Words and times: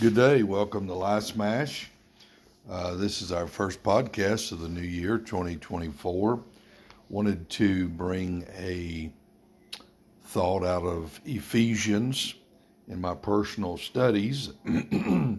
Good 0.00 0.14
day. 0.14 0.42
Welcome 0.42 0.86
to 0.86 0.94
Live 0.94 1.24
Smash. 1.24 1.90
Uh, 2.70 2.94
this 2.94 3.20
is 3.20 3.32
our 3.32 3.46
first 3.46 3.82
podcast 3.82 4.50
of 4.50 4.60
the 4.60 4.68
new 4.70 4.80
year, 4.80 5.18
2024. 5.18 6.42
Wanted 7.10 7.50
to 7.50 7.86
bring 7.90 8.46
a 8.56 9.12
thought 10.22 10.64
out 10.64 10.84
of 10.84 11.20
Ephesians 11.26 12.34
in 12.88 12.98
my 12.98 13.14
personal 13.14 13.76
studies. 13.76 14.54
I 14.64 15.38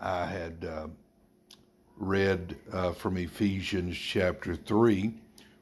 had 0.00 0.64
uh, 0.64 0.86
read 1.96 2.54
uh, 2.72 2.92
from 2.92 3.16
Ephesians 3.16 3.96
chapter 3.96 4.54
3 4.54 5.12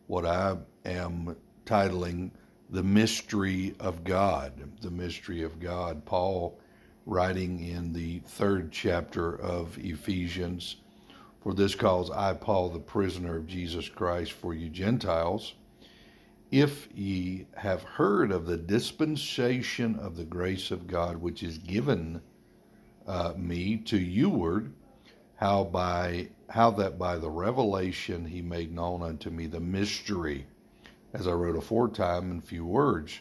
what 0.07 0.27
I 0.27 0.59
am 0.85 1.35
titling 1.65 2.31
The 2.69 2.83
Mystery 2.83 3.75
of 3.81 4.05
God. 4.05 4.53
The 4.83 4.91
Mystery 4.91 5.43
of 5.43 5.59
God. 5.59 6.05
Paul 6.05 6.59
writing 7.07 7.61
in 7.61 7.93
the 7.93 8.21
third 8.21 8.73
chapter 8.73 9.35
of 9.41 9.77
Ephesians. 9.79 10.77
For 11.43 11.53
this 11.53 11.75
cause 11.75 12.11
I, 12.11 12.33
Paul, 12.35 12.71
the 12.71 12.79
prisoner 12.79 13.37
of 13.37 13.47
Jesus 13.47 13.89
Christ, 13.89 14.33
for 14.33 14.55
you 14.55 14.71
Gentiles, 14.71 15.55
if 16.51 16.89
ye 16.95 17.47
have 17.57 17.83
heard 17.83 18.33
of 18.33 18.47
the 18.47 18.57
dispensation 18.57 19.97
of 19.97 20.17
the 20.17 20.25
grace 20.25 20.71
of 20.71 20.87
God 20.87 21.17
which 21.17 21.43
is 21.43 21.59
given 21.59 22.23
uh, 23.07 23.35
me 23.37 23.77
to 23.79 23.99
youward, 23.99 24.73
how 25.37 25.65
by 25.65 26.29
how 26.49 26.71
that 26.71 26.99
by 26.99 27.19
the 27.19 27.29
revelation 27.29 28.25
he 28.25 28.41
made 28.41 28.73
known 28.73 29.03
unto 29.03 29.29
me 29.31 29.47
the 29.47 29.61
mystery, 29.61 30.47
as 31.13 31.27
I 31.27 31.33
wrote 31.33 31.57
aforetime 31.57 32.31
in 32.31 32.41
few 32.41 32.65
words 32.65 33.19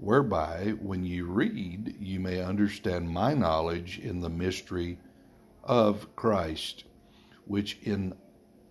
whereby 0.00 0.72
when 0.80 1.04
you 1.04 1.26
read, 1.26 1.94
you 2.00 2.18
may 2.18 2.42
understand 2.42 3.10
my 3.10 3.34
knowledge 3.34 3.98
in 3.98 4.20
the 4.20 4.30
mystery 4.30 4.98
of 5.62 6.14
Christ, 6.16 6.84
which 7.44 7.78
in 7.82 8.14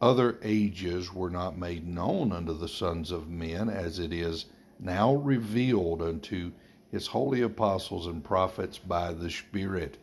other 0.02 0.40
ages 0.42 1.14
were 1.14 1.30
not 1.30 1.58
made 1.58 1.88
known 1.88 2.32
unto 2.32 2.58
the 2.58 2.68
sons 2.68 3.12
of 3.12 3.30
men, 3.30 3.70
as 3.70 4.00
it 4.00 4.12
is 4.12 4.46
now 4.80 5.14
revealed 5.14 6.02
unto 6.02 6.52
his 6.92 7.06
holy 7.06 7.42
apostles 7.42 8.08
and 8.08 8.24
prophets 8.24 8.80
by 8.80 9.14
the 9.14 9.30
Spirit. 9.30 9.98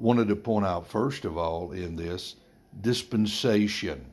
Wanted 0.00 0.28
to 0.28 0.36
point 0.36 0.66
out, 0.66 0.88
first 0.88 1.24
of 1.24 1.38
all, 1.38 1.70
in 1.70 1.94
this 1.94 2.36
dispensation. 2.80 4.04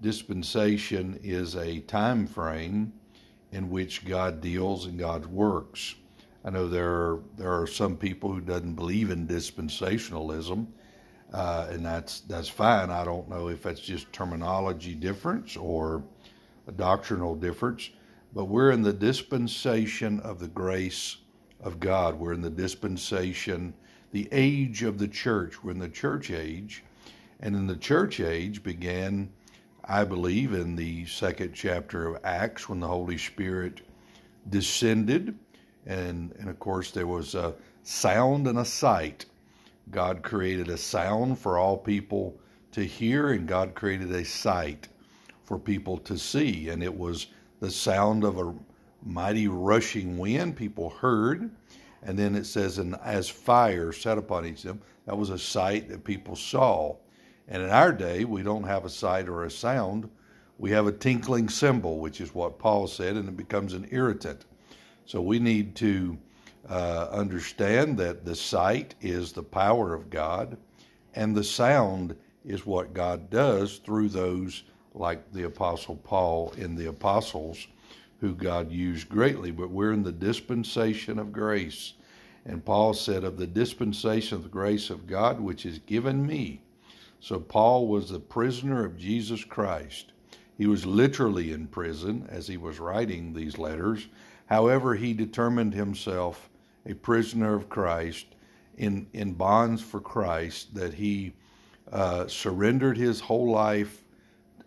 Dispensation 0.00 1.18
is 1.22 1.56
a 1.56 1.80
time 1.80 2.26
frame 2.28 2.92
in 3.52 3.70
which 3.70 4.04
God 4.04 4.40
deals 4.40 4.86
and 4.86 4.98
God 4.98 5.26
works. 5.26 5.94
I 6.44 6.50
know 6.50 6.68
there 6.68 6.90
are, 6.90 7.20
there 7.36 7.52
are 7.52 7.66
some 7.66 7.96
people 7.96 8.32
who 8.32 8.40
doesn't 8.40 8.74
believe 8.74 9.10
in 9.10 9.26
dispensationalism, 9.26 10.66
uh, 11.32 11.66
and 11.70 11.84
that's 11.84 12.20
that's 12.20 12.48
fine. 12.48 12.90
I 12.90 13.04
don't 13.04 13.28
know 13.28 13.48
if 13.48 13.62
that's 13.62 13.80
just 13.80 14.12
terminology 14.12 14.94
difference 14.94 15.56
or 15.56 16.02
a 16.66 16.72
doctrinal 16.72 17.34
difference, 17.34 17.90
but 18.34 18.46
we're 18.46 18.70
in 18.70 18.82
the 18.82 18.92
dispensation 18.92 20.20
of 20.20 20.38
the 20.38 20.48
grace 20.48 21.18
of 21.60 21.80
God. 21.80 22.14
We're 22.14 22.34
in 22.34 22.40
the 22.40 22.50
dispensation, 22.50 23.74
the 24.12 24.28
age 24.32 24.82
of 24.82 24.98
the 24.98 25.08
church. 25.08 25.62
We're 25.62 25.72
in 25.72 25.78
the 25.78 25.88
church 25.88 26.30
age, 26.30 26.84
and 27.40 27.56
in 27.56 27.66
the 27.66 27.76
church 27.76 28.20
age 28.20 28.62
began 28.62 29.30
I 29.90 30.04
believe, 30.04 30.52
in 30.52 30.76
the 30.76 31.06
second 31.06 31.54
chapter 31.54 32.08
of 32.08 32.20
Acts 32.22 32.68
when 32.68 32.78
the 32.78 32.86
Holy 32.86 33.16
Spirit 33.16 33.80
descended. 34.50 35.34
And, 35.86 36.32
and 36.38 36.50
of 36.50 36.58
course, 36.58 36.90
there 36.90 37.06
was 37.06 37.34
a 37.34 37.54
sound 37.84 38.46
and 38.46 38.58
a 38.58 38.66
sight. 38.66 39.24
God 39.90 40.22
created 40.22 40.68
a 40.68 40.76
sound 40.76 41.38
for 41.38 41.56
all 41.56 41.78
people 41.78 42.38
to 42.72 42.84
hear, 42.84 43.30
and 43.30 43.48
God 43.48 43.74
created 43.74 44.12
a 44.12 44.26
sight 44.26 44.88
for 45.44 45.58
people 45.58 45.96
to 45.98 46.18
see. 46.18 46.68
And 46.68 46.82
it 46.82 46.94
was 46.94 47.28
the 47.60 47.70
sound 47.70 48.24
of 48.24 48.38
a 48.38 48.54
mighty 49.02 49.48
rushing 49.48 50.18
wind. 50.18 50.54
People 50.54 50.90
heard. 50.90 51.50
And 52.02 52.18
then 52.18 52.34
it 52.36 52.44
says, 52.44 52.76
and 52.76 52.94
as 53.02 53.30
fire 53.30 53.92
set 53.92 54.18
upon 54.18 54.44
each 54.44 54.66
of 54.66 54.78
them, 54.78 54.82
that 55.06 55.16
was 55.16 55.30
a 55.30 55.38
sight 55.38 55.88
that 55.88 56.04
people 56.04 56.36
saw. 56.36 56.94
And 57.50 57.62
in 57.62 57.70
our 57.70 57.92
day, 57.92 58.24
we 58.24 58.42
don't 58.42 58.64
have 58.64 58.84
a 58.84 58.90
sight 58.90 59.26
or 59.26 59.44
a 59.44 59.50
sound. 59.50 60.10
We 60.58 60.70
have 60.72 60.86
a 60.86 60.92
tinkling 60.92 61.48
cymbal, 61.48 61.98
which 61.98 62.20
is 62.20 62.34
what 62.34 62.58
Paul 62.58 62.86
said, 62.86 63.16
and 63.16 63.26
it 63.28 63.36
becomes 63.36 63.72
an 63.72 63.88
irritant. 63.90 64.44
So 65.06 65.22
we 65.22 65.38
need 65.38 65.74
to 65.76 66.18
uh, 66.68 67.08
understand 67.10 67.96
that 67.98 68.26
the 68.26 68.34
sight 68.34 68.94
is 69.00 69.32
the 69.32 69.42
power 69.42 69.94
of 69.94 70.10
God, 70.10 70.58
and 71.14 71.34
the 71.34 71.44
sound 71.44 72.14
is 72.44 72.66
what 72.66 72.92
God 72.92 73.30
does 73.30 73.78
through 73.78 74.10
those 74.10 74.64
like 74.94 75.32
the 75.32 75.44
Apostle 75.44 75.96
Paul 75.96 76.52
and 76.58 76.76
the 76.76 76.88
apostles, 76.88 77.66
who 78.20 78.34
God 78.34 78.70
used 78.70 79.08
greatly. 79.08 79.50
But 79.50 79.70
we're 79.70 79.92
in 79.92 80.02
the 80.02 80.12
dispensation 80.12 81.18
of 81.18 81.32
grace. 81.32 81.94
And 82.44 82.64
Paul 82.64 82.92
said, 82.94 83.24
Of 83.24 83.38
the 83.38 83.46
dispensation 83.46 84.36
of 84.36 84.42
the 84.42 84.48
grace 84.48 84.90
of 84.90 85.06
God, 85.06 85.40
which 85.40 85.64
is 85.64 85.78
given 85.78 86.26
me 86.26 86.62
so 87.20 87.38
Paul 87.38 87.88
was 87.88 88.10
the 88.10 88.20
prisoner 88.20 88.84
of 88.84 88.98
Jesus 88.98 89.44
Christ. 89.44 90.12
He 90.56 90.66
was 90.66 90.86
literally 90.86 91.52
in 91.52 91.66
prison 91.68 92.26
as 92.30 92.46
he 92.46 92.56
was 92.56 92.80
writing 92.80 93.32
these 93.32 93.58
letters. 93.58 94.08
However, 94.46 94.94
he 94.94 95.12
determined 95.12 95.74
himself 95.74 96.50
a 96.86 96.94
prisoner 96.94 97.54
of 97.54 97.68
Christ 97.68 98.26
in, 98.76 99.06
in 99.12 99.34
bonds 99.34 99.82
for 99.82 100.00
Christ, 100.00 100.74
that 100.74 100.94
he 100.94 101.32
uh, 101.92 102.26
surrendered 102.26 102.96
his 102.96 103.20
whole 103.20 103.50
life 103.50 104.04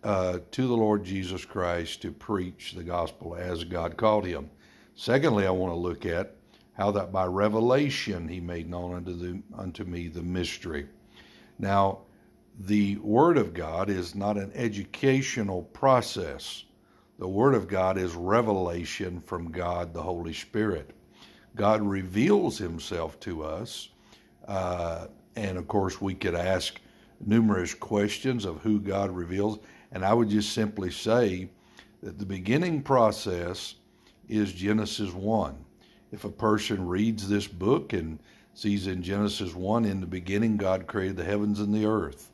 uh, 0.04 0.38
to 0.50 0.66
the 0.66 0.76
Lord 0.76 1.04
Jesus 1.04 1.44
Christ 1.44 2.02
to 2.02 2.12
preach 2.12 2.72
the 2.72 2.82
gospel 2.82 3.34
as 3.34 3.64
God 3.64 3.96
called 3.96 4.26
him. 4.26 4.50
Secondly, 4.94 5.46
I 5.46 5.50
want 5.50 5.72
to 5.72 5.78
look 5.78 6.06
at 6.06 6.36
how 6.74 6.90
that 6.92 7.12
by 7.12 7.26
revelation 7.26 8.28
he 8.28 8.40
made 8.40 8.68
known 8.68 8.94
unto, 8.94 9.14
the, 9.14 9.42
unto 9.56 9.84
me 9.84 10.08
the 10.08 10.22
mystery. 10.22 10.88
Now, 11.58 12.00
the 12.60 12.96
Word 12.96 13.38
of 13.38 13.54
God 13.54 13.88
is 13.88 14.14
not 14.14 14.36
an 14.36 14.52
educational 14.54 15.62
process. 15.62 16.64
The 17.18 17.28
Word 17.28 17.54
of 17.54 17.66
God 17.66 17.96
is 17.96 18.14
revelation 18.14 19.20
from 19.20 19.50
God, 19.50 19.94
the 19.94 20.02
Holy 20.02 20.34
Spirit. 20.34 20.90
God 21.56 21.82
reveals 21.82 22.58
Himself 22.58 23.18
to 23.20 23.42
us. 23.42 23.88
Uh, 24.46 25.06
and 25.34 25.56
of 25.56 25.66
course, 25.66 26.00
we 26.00 26.14
could 26.14 26.34
ask 26.34 26.80
numerous 27.24 27.74
questions 27.74 28.44
of 28.44 28.60
who 28.60 28.80
God 28.80 29.10
reveals. 29.10 29.58
And 29.90 30.04
I 30.04 30.12
would 30.12 30.28
just 30.28 30.52
simply 30.52 30.90
say 30.90 31.48
that 32.02 32.18
the 32.18 32.26
beginning 32.26 32.82
process 32.82 33.76
is 34.28 34.52
Genesis 34.52 35.12
1. 35.12 35.64
If 36.12 36.24
a 36.24 36.30
person 36.30 36.86
reads 36.86 37.28
this 37.28 37.46
book 37.46 37.92
and 37.94 38.18
sees 38.54 38.86
in 38.86 39.02
Genesis 39.02 39.54
1, 39.54 39.86
in 39.86 40.00
the 40.00 40.06
beginning, 40.06 40.58
God 40.58 40.86
created 40.86 41.16
the 41.16 41.24
heavens 41.24 41.58
and 41.58 41.74
the 41.74 41.86
earth 41.86 42.31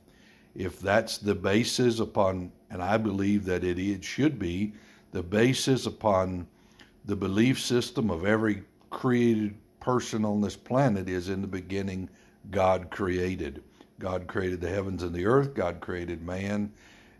if 0.55 0.81
that's 0.81 1.19
the 1.19 1.35
basis 1.35 2.01
upon, 2.01 2.53
and 2.71 2.83
I 2.83 2.97
believe 2.97 3.45
that 3.45 3.65
it, 3.65 3.79
it 3.79 4.05
should 4.05 4.39
be, 4.39 4.73
the 5.13 5.23
basis 5.23 5.87
upon 5.87 6.47
the 7.05 7.17
belief 7.17 7.61
system 7.61 8.11
of 8.11 8.27
every 8.27 8.63
created 8.91 9.55
person 9.81 10.25
on 10.25 10.41
this 10.41 10.57
planet 10.57 11.09
is 11.09 11.29
in 11.29 11.41
the 11.41 11.47
beginning, 11.47 12.09
God 12.51 12.91
created. 12.91 13.63
God 13.99 14.27
created 14.27 14.61
the 14.61 14.69
heavens 14.69 15.03
and 15.03 15.15
the 15.15 15.27
earth, 15.27 15.55
God 15.55 15.81
created 15.81 16.23
man, 16.23 16.73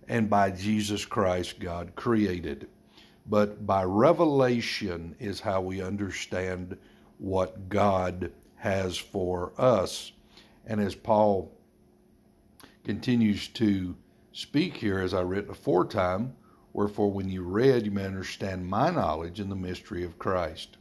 and 0.09 0.31
by 0.31 0.51
Jesus 0.51 1.05
Christ, 1.05 1.59
God 1.61 1.95
created. 1.97 2.69
But 3.27 3.67
by 3.67 3.85
revelation 3.85 5.15
is 5.19 5.41
how 5.41 5.61
we 5.61 5.83
understand 5.83 6.77
what 7.19 7.69
God 7.69 8.33
has 8.57 8.97
for 8.97 9.53
us. 9.59 10.13
And 10.67 10.81
as 10.81 10.95
Paul 10.95 11.51
continues 12.89 13.49
to 13.49 13.95
speak 14.33 14.75
here, 14.75 15.01
as 15.01 15.13
I 15.13 15.21
written 15.21 15.51
aforetime, 15.51 16.35
wherefore 16.73 17.13
when 17.13 17.29
you 17.29 17.43
read, 17.43 17.85
you 17.85 17.91
may 17.91 18.07
understand 18.07 18.67
my 18.67 18.89
knowledge 18.89 19.41
in 19.41 19.51
the 19.51 19.55
mystery 19.55 20.05
of 20.05 20.19
Christ, 20.19 20.79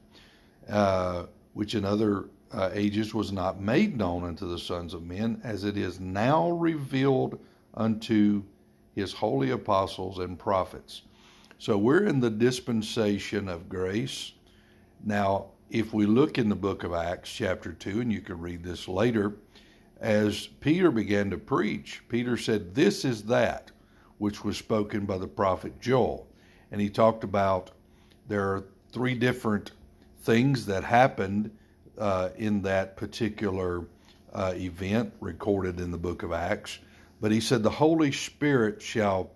uh, 0.70 1.26
which 1.54 1.76
in 1.76 1.84
other 1.84 2.30
uh, 2.54 2.70
ages 2.72 3.14
was 3.14 3.34
not 3.34 3.60
made 3.60 3.98
known 3.98 4.24
unto 4.24 4.48
the 4.48 4.58
sons 4.58 4.94
of 4.94 5.04
men, 5.04 5.42
as 5.44 5.66
it 5.66 5.76
is 5.76 6.00
now 6.00 6.50
revealed 6.52 7.38
unto 7.74 8.42
his 8.96 9.12
holy 9.12 9.52
apostles 9.52 10.20
and 10.20 10.40
prophets. 10.40 11.02
So 11.58 11.78
we're 11.78 12.06
in 12.06 12.22
the 12.22 12.30
dispensation 12.30 13.50
of 13.50 13.68
grace. 13.68 14.32
Now, 15.04 15.48
if 15.70 15.94
we 15.94 16.06
look 16.06 16.38
in 16.38 16.48
the 16.48 16.56
book 16.56 16.86
of 16.86 16.94
Acts, 16.94 17.30
chapter 17.30 17.74
2, 17.74 18.00
and 18.00 18.14
you 18.14 18.22
can 18.22 18.40
read 18.40 18.64
this 18.64 18.88
later, 18.88 19.34
as 20.00 20.48
Peter 20.48 20.92
began 20.92 21.30
to 21.32 21.38
preach, 21.38 22.04
Peter 22.10 22.38
said, 22.38 22.76
This 22.76 23.04
is 23.06 23.24
that 23.24 23.72
which 24.18 24.44
was 24.44 24.58
spoken 24.58 25.06
by 25.06 25.18
the 25.18 25.28
prophet 25.28 25.80
Joel. 25.80 26.28
And 26.72 26.82
he 26.82 26.90
talked 26.90 27.24
about 27.24 27.72
there 28.28 28.44
are 28.44 28.66
three 28.92 29.16
different 29.16 29.72
things 30.22 30.66
that 30.66 30.84
happened 30.84 31.52
uh, 31.98 32.30
in 32.38 32.62
that 32.64 32.98
particular 32.98 33.86
uh, 34.34 34.54
event 34.56 35.14
recorded 35.20 35.80
in 35.80 35.92
the 35.92 35.98
book 35.98 36.24
of 36.24 36.32
Acts. 36.32 36.80
But 37.22 37.32
he 37.32 37.40
said, 37.40 37.64
The 37.64 37.70
Holy 37.70 38.12
Spirit 38.12 38.82
shall 38.82 39.32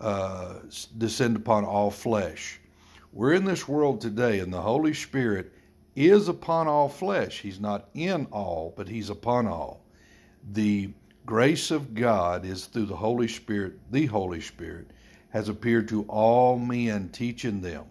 uh, 0.00 0.54
descend 0.98 1.36
upon 1.36 1.64
all 1.64 1.90
flesh. 1.90 2.60
We're 3.12 3.34
in 3.34 3.44
this 3.44 3.68
world 3.68 4.00
today, 4.00 4.40
and 4.40 4.52
the 4.52 4.60
Holy 4.60 4.94
Spirit 4.94 5.52
is 5.96 6.28
upon 6.28 6.66
all 6.66 6.88
flesh. 6.88 7.40
He's 7.40 7.60
not 7.60 7.88
in 7.94 8.26
all, 8.32 8.74
but 8.76 8.88
He's 8.88 9.10
upon 9.10 9.46
all. 9.46 9.83
The 10.52 10.92
grace 11.24 11.70
of 11.70 11.94
God 11.94 12.44
is 12.44 12.66
through 12.66 12.84
the 12.86 12.96
Holy 12.96 13.28
Spirit, 13.28 13.78
the 13.90 14.06
Holy 14.06 14.42
Spirit 14.42 14.90
has 15.30 15.48
appeared 15.48 15.88
to 15.88 16.02
all 16.02 16.58
men, 16.58 17.08
teaching 17.08 17.62
them. 17.62 17.84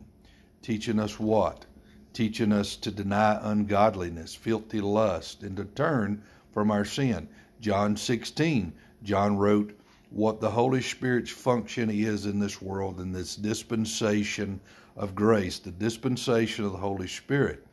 Teaching 0.61 0.99
us 0.99 1.19
what? 1.19 1.65
Teaching 2.13 2.51
us 2.51 2.75
to 2.77 2.91
deny 2.91 3.39
ungodliness, 3.41 4.35
filthy 4.35 4.79
lust, 4.79 5.41
and 5.41 5.57
to 5.57 5.65
turn 5.65 6.21
from 6.51 6.69
our 6.69 6.85
sin. 6.85 7.27
John 7.59 7.97
16, 7.97 8.71
John 9.01 9.35
wrote 9.35 9.77
what 10.11 10.39
the 10.39 10.51
Holy 10.51 10.81
Spirit's 10.81 11.31
function 11.31 11.89
is 11.89 12.27
in 12.27 12.39
this 12.39 12.61
world, 12.61 13.01
in 13.01 13.11
this 13.11 13.35
dispensation 13.35 14.59
of 14.95 15.15
grace, 15.15 15.57
the 15.57 15.71
dispensation 15.71 16.65
of 16.65 16.71
the 16.71 16.77
Holy 16.77 17.07
Spirit. 17.07 17.65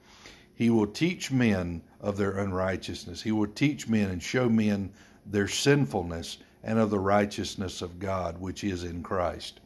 He 0.61 0.69
will 0.69 0.89
teach 0.89 1.33
men 1.33 1.81
of 2.03 2.19
their 2.19 2.33
unrighteousness. 2.33 3.23
He 3.23 3.33
will 3.33 3.47
teach 3.47 3.89
men 3.89 4.11
and 4.11 4.23
show 4.23 4.47
men 4.47 4.93
their 5.25 5.49
sinfulness 5.49 6.37
and 6.63 6.79
of 6.79 6.91
the 6.91 6.99
righteousness 6.99 7.81
of 7.81 7.99
God, 7.99 8.39
which 8.39 8.63
is 8.63 8.85
in 8.85 9.03
Christ. 9.03 9.61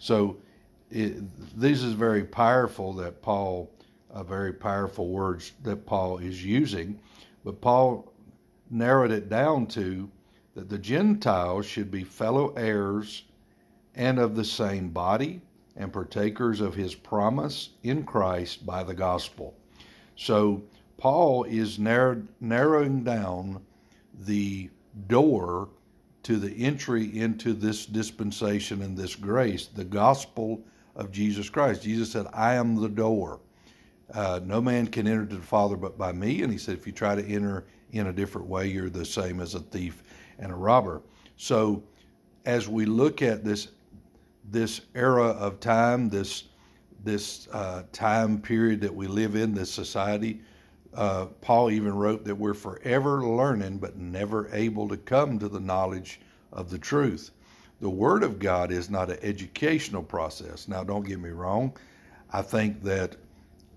So, 0.00 0.38
it, 0.90 1.22
this 1.56 1.84
is 1.84 1.92
very 1.92 2.24
powerful 2.24 2.92
that 2.94 3.22
Paul, 3.22 3.70
uh, 4.12 4.24
very 4.24 4.52
powerful 4.52 5.10
words 5.10 5.52
that 5.62 5.86
Paul 5.86 6.18
is 6.18 6.44
using. 6.44 6.98
But 7.44 7.60
Paul 7.60 8.12
narrowed 8.70 9.12
it 9.12 9.28
down 9.28 9.68
to 9.68 10.10
that 10.56 10.68
the 10.68 10.78
Gentiles 10.78 11.64
should 11.64 11.92
be 11.92 12.02
fellow 12.02 12.52
heirs 12.56 13.22
and 13.94 14.18
of 14.18 14.34
the 14.34 14.44
same 14.44 14.88
body 14.88 15.42
and 15.76 15.92
partakers 15.92 16.60
of 16.60 16.74
his 16.74 16.96
promise 16.96 17.68
in 17.84 18.02
Christ 18.02 18.66
by 18.66 18.82
the 18.82 18.94
gospel. 18.94 19.54
So 20.16 20.62
Paul 20.96 21.44
is 21.44 21.78
narrow, 21.78 22.22
narrowing 22.40 23.04
down 23.04 23.62
the 24.20 24.70
door 25.06 25.68
to 26.22 26.36
the 26.36 26.52
entry 26.52 27.18
into 27.18 27.54
this 27.54 27.86
dispensation 27.86 28.82
and 28.82 28.96
this 28.96 29.16
grace, 29.16 29.66
the 29.66 29.84
gospel 29.84 30.62
of 30.96 31.10
Jesus 31.10 31.48
Christ. 31.48 31.82
Jesus 31.82 32.12
said, 32.12 32.26
I 32.32 32.54
am 32.54 32.76
the 32.76 32.88
door. 32.88 33.40
Uh, 34.12 34.40
no 34.44 34.60
man 34.60 34.86
can 34.86 35.06
enter 35.06 35.24
to 35.24 35.36
the 35.36 35.42
Father 35.42 35.76
but 35.76 35.96
by 35.96 36.12
me. 36.12 36.42
And 36.42 36.52
he 36.52 36.58
said, 36.58 36.76
if 36.76 36.86
you 36.86 36.92
try 36.92 37.14
to 37.14 37.26
enter 37.26 37.64
in 37.92 38.08
a 38.08 38.12
different 38.12 38.48
way, 38.48 38.66
you're 38.66 38.90
the 38.90 39.04
same 39.04 39.40
as 39.40 39.54
a 39.54 39.60
thief 39.60 40.02
and 40.38 40.52
a 40.52 40.56
robber. 40.56 41.00
So 41.36 41.82
as 42.44 42.68
we 42.68 42.84
look 42.84 43.22
at 43.22 43.44
this 43.44 43.68
this 44.50 44.80
era 44.94 45.28
of 45.28 45.60
time, 45.60 46.08
this 46.08 46.44
this 47.04 47.48
uh, 47.52 47.82
time 47.92 48.40
period 48.40 48.80
that 48.80 48.94
we 48.94 49.06
live 49.06 49.36
in, 49.36 49.54
this 49.54 49.72
society. 49.72 50.40
Uh, 50.94 51.26
Paul 51.40 51.70
even 51.70 51.94
wrote 51.94 52.24
that 52.24 52.34
we're 52.34 52.54
forever 52.54 53.24
learning, 53.24 53.78
but 53.78 53.96
never 53.96 54.48
able 54.52 54.88
to 54.88 54.96
come 54.96 55.38
to 55.38 55.48
the 55.48 55.60
knowledge 55.60 56.20
of 56.52 56.70
the 56.70 56.78
truth. 56.78 57.30
The 57.80 57.90
Word 57.90 58.22
of 58.22 58.38
God 58.38 58.72
is 58.72 58.90
not 58.90 59.10
an 59.10 59.18
educational 59.22 60.02
process. 60.02 60.68
Now, 60.68 60.84
don't 60.84 61.06
get 61.06 61.20
me 61.20 61.30
wrong. 61.30 61.72
I 62.32 62.42
think 62.42 62.82
that 62.82 63.16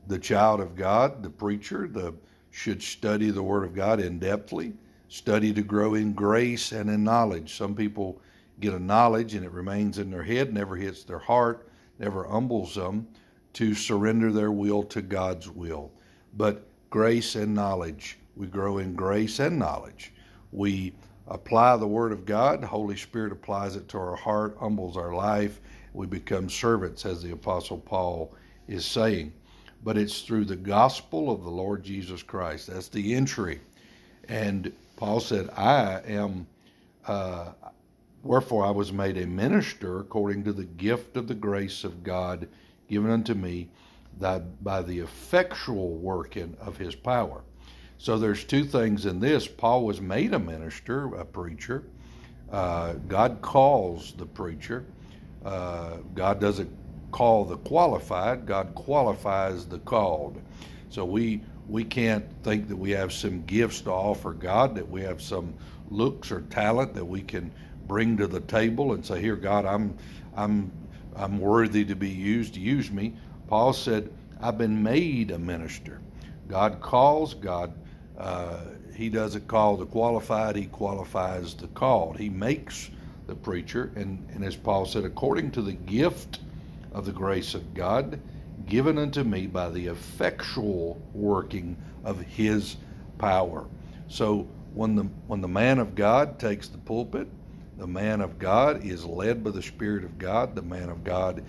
the 0.08 0.20
child 0.20 0.60
of 0.60 0.76
God, 0.76 1.24
the 1.24 1.30
preacher, 1.30 1.88
the 1.88 2.14
should 2.52 2.84
study 2.84 3.32
the 3.32 3.42
Word 3.42 3.64
of 3.64 3.74
God 3.74 4.00
in 4.00 4.20
depthly, 4.20 4.74
study 5.08 5.54
to 5.54 5.64
grow 5.64 5.96
in 5.96 6.14
grace 6.14 6.72
and 6.72 6.90
in 6.90 7.04
knowledge. 7.04 7.56
Some 7.56 7.74
people 7.74 8.22
get 8.60 8.74
a 8.74 8.80
knowledge 8.80 9.34
and 9.34 9.44
it 9.44 9.52
remains 9.52 9.98
in 9.98 10.12
their 10.12 10.24
head, 10.24 10.54
never 10.54 10.76
hits 10.76 11.04
their 11.04 11.20
heart, 11.20 11.68
never 12.00 12.24
humbles 12.24 12.76
them 12.76 13.08
to 13.54 13.74
surrender 13.76 14.32
their 14.32 14.52
will 14.52 14.84
to 14.84 15.02
God's 15.02 15.50
will. 15.50 15.92
But 16.36 16.68
grace 16.90 17.36
and 17.36 17.54
knowledge, 17.54 18.18
we 18.36 18.48
grow 18.48 18.80
in 18.80 18.96
grace 18.96 19.40
and 19.40 19.60
knowledge. 19.60 20.12
We 20.52 20.94
apply 21.28 21.78
the 21.78 21.88
Word 21.88 22.12
of 22.12 22.26
God, 22.26 22.62
the 22.62 22.68
Holy 22.68 22.98
Spirit 22.98 23.32
applies 23.32 23.76
it 23.76 23.88
to 23.90 23.98
our 23.98 24.16
heart, 24.16 24.58
humbles 24.60 24.98
our 24.98 25.14
life. 25.14 25.62
We 25.94 26.08
become 26.08 26.50
servants, 26.50 27.06
as 27.06 27.22
the 27.22 27.32
Apostle 27.32 27.78
Paul 27.78 28.36
is 28.68 28.86
saying. 28.86 29.34
But 29.84 29.98
it's 29.98 30.22
through 30.22 30.46
the 30.46 30.56
gospel 30.56 31.30
of 31.30 31.44
the 31.44 31.52
Lord 31.52 31.84
Jesus 31.84 32.24
Christ. 32.24 32.68
That's 32.68 32.88
the 32.88 33.14
entry. 33.14 33.60
And 34.28 34.72
Paul 34.96 35.20
said, 35.20 35.50
I 35.52 36.02
am, 36.08 36.48
uh, 37.06 37.52
Wherefore 38.24 38.66
I 38.66 38.72
was 38.72 38.94
made 38.94 39.18
a 39.18 39.28
minister 39.28 40.00
according 40.00 40.46
to 40.46 40.54
the 40.54 40.64
gift 40.64 41.18
of 41.18 41.28
the 41.28 41.36
grace 41.36 41.84
of 41.84 42.04
God 42.04 42.48
given 42.88 43.12
unto 43.12 43.34
me 43.34 43.70
that 44.20 44.64
by 44.64 44.82
the 44.82 45.00
effectual 45.00 45.96
working 45.98 46.56
of 46.62 46.78
his 46.78 46.96
power. 46.96 47.42
So 47.98 48.18
there's 48.18 48.44
two 48.44 48.64
things 48.64 49.06
in 49.06 49.20
this. 49.20 49.48
Paul 49.48 49.86
was 49.86 50.00
made 50.00 50.34
a 50.34 50.40
minister, 50.40 51.16
a 51.16 51.26
preacher. 51.26 51.84
Uh, 52.52 52.94
God 53.08 53.40
calls 53.42 54.14
the 54.14 54.26
preacher. 54.26 54.86
Uh, 55.44 55.98
God 56.14 56.40
doesn't 56.40 56.72
call 57.12 57.44
the 57.44 57.58
qualified. 57.58 58.46
God 58.46 58.74
qualifies 58.76 59.66
the 59.66 59.80
called. 59.80 60.42
So 60.90 61.04
we 61.06 61.42
we 61.68 61.84
can't 61.84 62.26
think 62.44 62.68
that 62.68 62.76
we 62.76 62.92
have 62.92 63.14
some 63.14 63.44
gifts 63.46 63.82
to 63.82 63.92
offer 63.92 64.34
God, 64.34 64.76
that 64.76 64.88
we 64.88 65.02
have 65.02 65.22
some 65.22 65.54
looks 65.90 66.32
or 66.32 66.42
talent 66.42 66.94
that 66.94 67.06
we 67.06 67.22
can 67.22 67.54
bring 67.88 68.18
to 68.18 68.28
the 68.28 68.40
table 68.42 68.94
and 68.94 69.06
say, 69.06 69.22
"Here, 69.22 69.36
God, 69.36 69.66
I'm, 69.66 69.98
I'm, 70.36 70.72
I'm 71.16 71.40
worthy 71.40 71.86
to 71.86 71.96
be 71.96 72.10
used. 72.10 72.56
Use 72.56 72.92
me." 72.92 73.14
Paul 73.48 73.74
said, 73.74 74.12
"I've 74.42 74.58
been 74.58 74.82
made 74.82 75.32
a 75.32 75.40
minister." 75.40 76.00
God 76.48 76.82
calls. 76.82 77.34
God, 77.34 77.74
uh, 78.18 78.60
He 78.96 79.10
doesn't 79.10 79.48
call 79.48 79.78
the 79.78 79.86
qualified. 79.86 80.56
He 80.56 80.66
qualifies 80.66 81.54
the 81.56 81.68
called. 81.68 82.18
He 82.18 82.30
makes 82.30 82.90
the 83.28 83.36
preacher, 83.36 83.92
and, 83.96 84.26
and 84.34 84.44
as 84.44 84.56
Paul 84.56 84.86
said, 84.86 85.06
according 85.06 85.52
to 85.52 85.62
the 85.62 85.74
gift 85.74 86.40
of 86.92 87.06
the 87.06 87.12
grace 87.12 87.54
of 87.54 87.74
God 87.74 88.20
given 88.68 88.98
unto 88.98 89.24
me 89.24 89.48
by 89.48 89.70
the 89.70 89.88
effectual 89.88 91.02
working 91.14 91.76
of 92.04 92.20
His 92.22 92.78
power. 93.18 93.66
So 94.08 94.48
when 94.74 94.96
the 94.96 95.04
when 95.28 95.42
the 95.42 95.48
man 95.48 95.80
of 95.80 95.96
God 95.96 96.40
takes 96.40 96.68
the 96.68 96.78
pulpit 96.78 97.28
the 97.78 97.88
man 97.88 98.22
of 98.22 98.38
God 98.40 98.86
is 98.86 99.06
led 99.06 99.44
by 99.44 99.52
the 99.52 99.62
Spirit 99.62 100.04
of 100.04 100.18
God. 100.18 100.56
The 100.56 100.62
man 100.62 100.90
of 100.90 101.04
God 101.04 101.44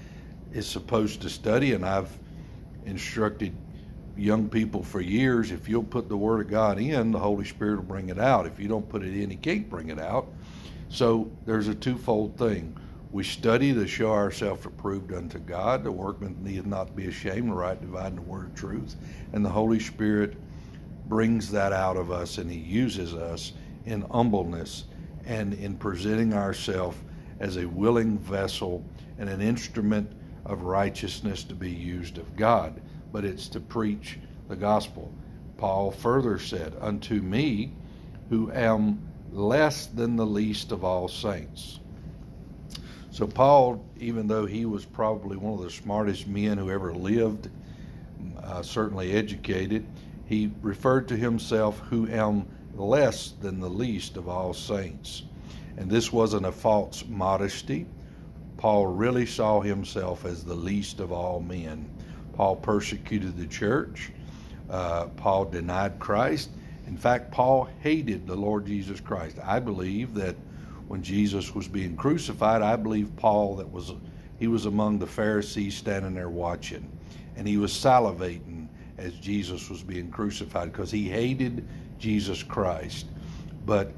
is 0.52 0.66
supposed 0.66 1.20
to 1.22 1.30
study, 1.30 1.72
and 1.72 1.84
I've 1.84 2.10
instructed 2.86 3.54
young 4.16 4.48
people 4.48 4.82
for 4.82 5.00
years 5.00 5.50
if 5.50 5.68
you'll 5.68 5.82
put 5.82 6.08
the 6.08 6.16
Word 6.16 6.40
of 6.40 6.50
God 6.50 6.78
in, 6.78 7.10
the 7.10 7.18
Holy 7.18 7.44
Spirit 7.44 7.76
will 7.76 7.82
bring 7.84 8.08
it 8.08 8.18
out. 8.18 8.46
If 8.46 8.60
you 8.60 8.68
don't 8.68 8.88
put 8.88 9.02
it 9.02 9.14
in, 9.14 9.30
He 9.30 9.36
can't 9.36 9.68
bring 9.68 9.88
it 9.88 9.98
out. 9.98 10.28
So 10.88 11.30
there's 11.46 11.68
a 11.68 11.74
twofold 11.74 12.38
thing. 12.38 12.76
We 13.10 13.24
study 13.24 13.72
to 13.74 13.86
show 13.86 14.12
ourselves 14.12 14.66
approved 14.66 15.12
unto 15.12 15.38
God. 15.38 15.84
The 15.84 15.92
workman 15.92 16.36
need 16.42 16.66
not 16.66 16.96
be 16.96 17.06
ashamed, 17.06 17.50
the 17.50 17.54
right 17.54 17.80
dividing 17.80 18.16
the 18.16 18.22
word 18.22 18.46
of 18.46 18.54
truth. 18.54 18.96
And 19.32 19.44
the 19.44 19.50
Holy 19.50 19.78
Spirit 19.78 20.36
brings 21.06 21.50
that 21.50 21.72
out 21.72 21.96
of 21.96 22.10
us 22.10 22.38
and 22.38 22.50
He 22.50 22.58
uses 22.58 23.14
us 23.14 23.52
in 23.86 24.02
humbleness 24.10 24.84
and 25.26 25.54
in 25.54 25.76
presenting 25.76 26.34
ourselves 26.34 26.96
as 27.40 27.56
a 27.56 27.66
willing 27.66 28.18
vessel 28.18 28.84
and 29.18 29.28
an 29.28 29.40
instrument 29.40 30.10
of 30.44 30.62
righteousness 30.62 31.44
to 31.44 31.54
be 31.54 31.70
used 31.70 32.18
of 32.18 32.36
God, 32.36 32.80
but 33.12 33.24
it's 33.24 33.48
to 33.48 33.60
preach 33.60 34.18
the 34.48 34.56
gospel. 34.56 35.12
Paul 35.56 35.90
further 35.90 36.38
said, 36.38 36.74
Unto 36.80 37.20
me, 37.20 37.72
who 38.28 38.50
am 38.52 39.00
less 39.32 39.86
than 39.86 40.16
the 40.16 40.26
least 40.26 40.72
of 40.72 40.84
all 40.84 41.08
saints. 41.08 41.80
So, 43.10 43.26
Paul, 43.26 43.84
even 43.98 44.26
though 44.26 44.46
he 44.46 44.64
was 44.64 44.84
probably 44.84 45.36
one 45.36 45.54
of 45.54 45.62
the 45.64 45.70
smartest 45.70 46.26
men 46.26 46.58
who 46.58 46.70
ever 46.70 46.92
lived, 46.92 47.48
uh, 48.42 48.62
certainly 48.62 49.12
educated, 49.12 49.86
he 50.26 50.50
referred 50.62 51.08
to 51.08 51.16
himself, 51.16 51.78
who 51.90 52.08
am 52.08 52.46
less 52.76 53.32
than 53.40 53.60
the 53.60 53.68
least 53.68 54.16
of 54.16 54.28
all 54.28 54.52
saints. 54.52 55.22
And 55.76 55.90
this 55.90 56.12
wasn't 56.12 56.46
a 56.46 56.52
false 56.52 57.04
modesty. 57.08 57.86
Paul 58.56 58.86
really 58.86 59.26
saw 59.26 59.60
himself 59.60 60.24
as 60.24 60.44
the 60.44 60.54
least 60.54 61.00
of 61.00 61.12
all 61.12 61.40
men. 61.40 61.88
Paul 62.34 62.56
persecuted 62.56 63.36
the 63.36 63.46
church. 63.46 64.10
Uh, 64.70 65.06
Paul 65.16 65.46
denied 65.46 65.98
Christ. 65.98 66.50
In 66.86 66.96
fact, 66.96 67.30
Paul 67.30 67.68
hated 67.80 68.26
the 68.26 68.36
Lord 68.36 68.66
Jesus 68.66 69.00
Christ. 69.00 69.38
I 69.42 69.58
believe 69.58 70.14
that 70.14 70.36
when 70.88 71.02
Jesus 71.02 71.54
was 71.54 71.66
being 71.66 71.96
crucified, 71.96 72.62
I 72.62 72.76
believe 72.76 73.14
Paul 73.16 73.56
that 73.56 73.70
was 73.70 73.92
he 74.38 74.48
was 74.48 74.66
among 74.66 74.98
the 74.98 75.06
Pharisees 75.06 75.76
standing 75.76 76.14
there 76.14 76.28
watching, 76.28 76.90
and 77.36 77.46
he 77.46 77.56
was 77.56 77.72
salivating 77.72 78.68
as 78.98 79.14
Jesus 79.14 79.70
was 79.70 79.82
being 79.82 80.10
crucified 80.10 80.72
because 80.72 80.90
he 80.90 81.08
hated 81.08 81.66
Jesus 82.04 82.42
Christ. 82.42 83.06
but 83.64 83.90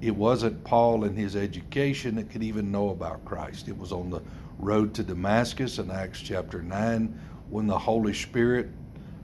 it 0.00 0.10
wasn't 0.14 0.64
Paul 0.64 1.04
and 1.04 1.16
his 1.16 1.36
education 1.36 2.16
that 2.16 2.28
could 2.28 2.42
even 2.42 2.72
know 2.72 2.88
about 2.88 3.24
Christ. 3.24 3.68
It 3.68 3.78
was 3.78 3.92
on 3.92 4.10
the 4.10 4.20
road 4.58 4.92
to 4.94 5.04
Damascus 5.04 5.78
in 5.78 5.88
Acts 5.88 6.20
chapter 6.20 6.60
9 6.60 7.16
when 7.50 7.68
the 7.68 7.78
Holy 7.78 8.12
Spirit 8.12 8.70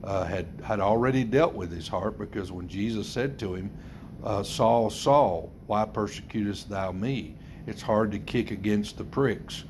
uh, 0.05 0.23
had, 0.23 0.47
had 0.63 0.79
already 0.79 1.25
dealt 1.25 1.53
with 1.53 1.73
his 1.73 1.89
heart 1.89 2.17
because 2.17 2.53
when 2.53 2.69
Jesus 2.69 3.05
said 3.05 3.37
to 3.39 3.53
him, 3.53 3.69
uh, 4.23 4.43
Saul, 4.43 4.89
Saul, 4.89 5.51
why 5.67 5.83
persecutest 5.83 6.69
thou 6.69 6.93
me? 6.93 7.35
It's 7.67 7.81
hard 7.81 8.13
to 8.13 8.19
kick 8.19 8.51
against 8.51 8.97
the 8.97 9.03
pricks. 9.03 9.65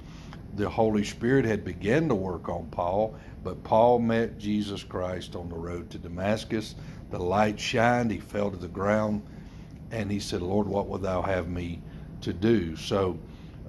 The 0.56 0.70
Holy 0.70 1.04
Spirit 1.04 1.46
had 1.46 1.66
begun 1.66 2.10
to 2.10 2.16
work 2.16 2.48
on 2.48 2.68
Paul, 2.68 3.16
but 3.44 3.64
Paul 3.64 3.98
met 3.98 4.38
Jesus 4.38 4.84
Christ 4.84 5.36
on 5.36 5.50
the 5.50 5.58
road 5.58 5.90
to 5.90 5.98
Damascus. 5.98 6.76
The 7.12 7.20
light 7.20 7.60
shined, 7.60 8.12
he 8.12 8.20
fell 8.20 8.50
to 8.52 8.58
the 8.58 8.68
ground 8.68 9.22
and 9.92 10.10
he 10.10 10.20
said, 10.20 10.42
Lord, 10.42 10.68
what 10.68 10.88
would 10.88 11.02
thou 11.02 11.22
have 11.22 11.50
me 11.50 11.82
to 12.22 12.34
do? 12.34 12.76
So 12.76 13.20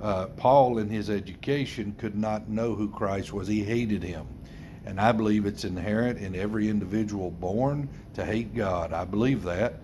uh, 0.00 0.26
Paul, 0.26 0.78
in 0.78 0.88
his 0.88 1.10
education, 1.10 1.94
could 1.98 2.16
not 2.16 2.48
know 2.48 2.74
who 2.74 2.88
Christ 2.88 3.32
was. 3.32 3.48
He 3.48 3.62
hated 3.62 4.02
him. 4.02 4.26
And 4.84 5.00
I 5.00 5.12
believe 5.12 5.46
it's 5.46 5.64
inherent 5.64 6.18
in 6.18 6.34
every 6.34 6.68
individual 6.68 7.30
born 7.30 7.88
to 8.14 8.24
hate 8.24 8.54
God. 8.54 8.92
I 8.92 9.04
believe 9.04 9.42
that 9.44 9.74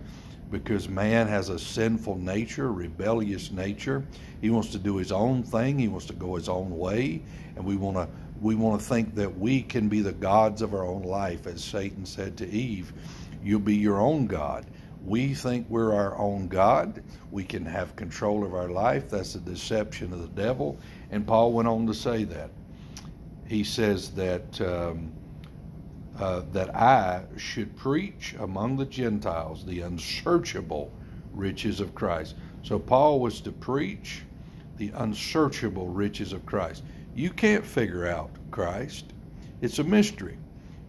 because 0.51 0.89
man 0.89 1.27
has 1.27 1.49
a 1.49 1.59
sinful 1.59 2.17
nature, 2.17 2.71
rebellious 2.71 3.51
nature. 3.51 4.03
He 4.41 4.49
wants 4.49 4.69
to 4.69 4.79
do 4.79 4.97
his 4.97 5.11
own 5.11 5.43
thing. 5.43 5.77
He 5.77 5.87
wants 5.87 6.07
to 6.07 6.13
go 6.13 6.35
his 6.35 6.49
own 6.49 6.75
way, 6.77 7.21
and 7.55 7.63
we 7.63 7.75
want 7.75 7.97
to 7.97 8.07
we 8.41 8.55
want 8.55 8.79
to 8.79 8.87
think 8.87 9.15
that 9.15 9.37
we 9.37 9.61
can 9.61 9.89
be 9.89 9.99
the 9.99 10.13
gods 10.13 10.61
of 10.61 10.73
our 10.73 10.85
own 10.85 11.03
life, 11.03 11.45
as 11.45 11.61
Satan 11.61 12.05
said 12.05 12.37
to 12.37 12.49
Eve. 12.49 12.93
You'll 13.43 13.59
be 13.59 13.75
your 13.75 13.99
own 13.99 14.27
God. 14.27 14.65
We 15.05 15.33
think 15.33 15.67
we're 15.69 15.93
our 15.93 16.17
own 16.17 16.47
God. 16.47 17.01
We 17.31 17.43
can 17.43 17.65
have 17.65 17.95
control 17.95 18.43
of 18.43 18.53
our 18.53 18.69
life. 18.69 19.09
That's 19.09 19.35
a 19.35 19.39
deception 19.39 20.11
of 20.13 20.21
the 20.21 20.41
devil. 20.41 20.77
And 21.11 21.25
Paul 21.25 21.53
went 21.53 21.67
on 21.67 21.87
to 21.87 21.93
say 21.93 22.25
that. 22.25 22.51
He 23.47 23.63
says 23.63 24.11
that 24.11 24.61
um, 24.61 25.11
uh, 26.19 26.41
that 26.51 26.75
I 26.75 27.23
should 27.37 27.75
preach 27.77 28.35
among 28.39 28.75
the 28.75 28.85
Gentiles 28.85 29.65
the 29.65 29.81
unsearchable 29.81 30.91
riches 31.33 31.79
of 31.79 31.95
Christ. 31.95 32.35
So 32.61 32.77
Paul 32.77 33.21
was 33.21 33.39
to 33.41 33.51
preach 33.51 34.23
the 34.77 34.91
unsearchable 34.95 35.87
riches 35.87 36.33
of 36.33 36.45
Christ. 36.45 36.83
You 37.15 37.29
can't 37.29 37.65
figure 37.65 38.05
out 38.05 38.31
Christ. 38.51 39.13
It's 39.61 39.79
a 39.79 39.83
mystery. 39.83 40.37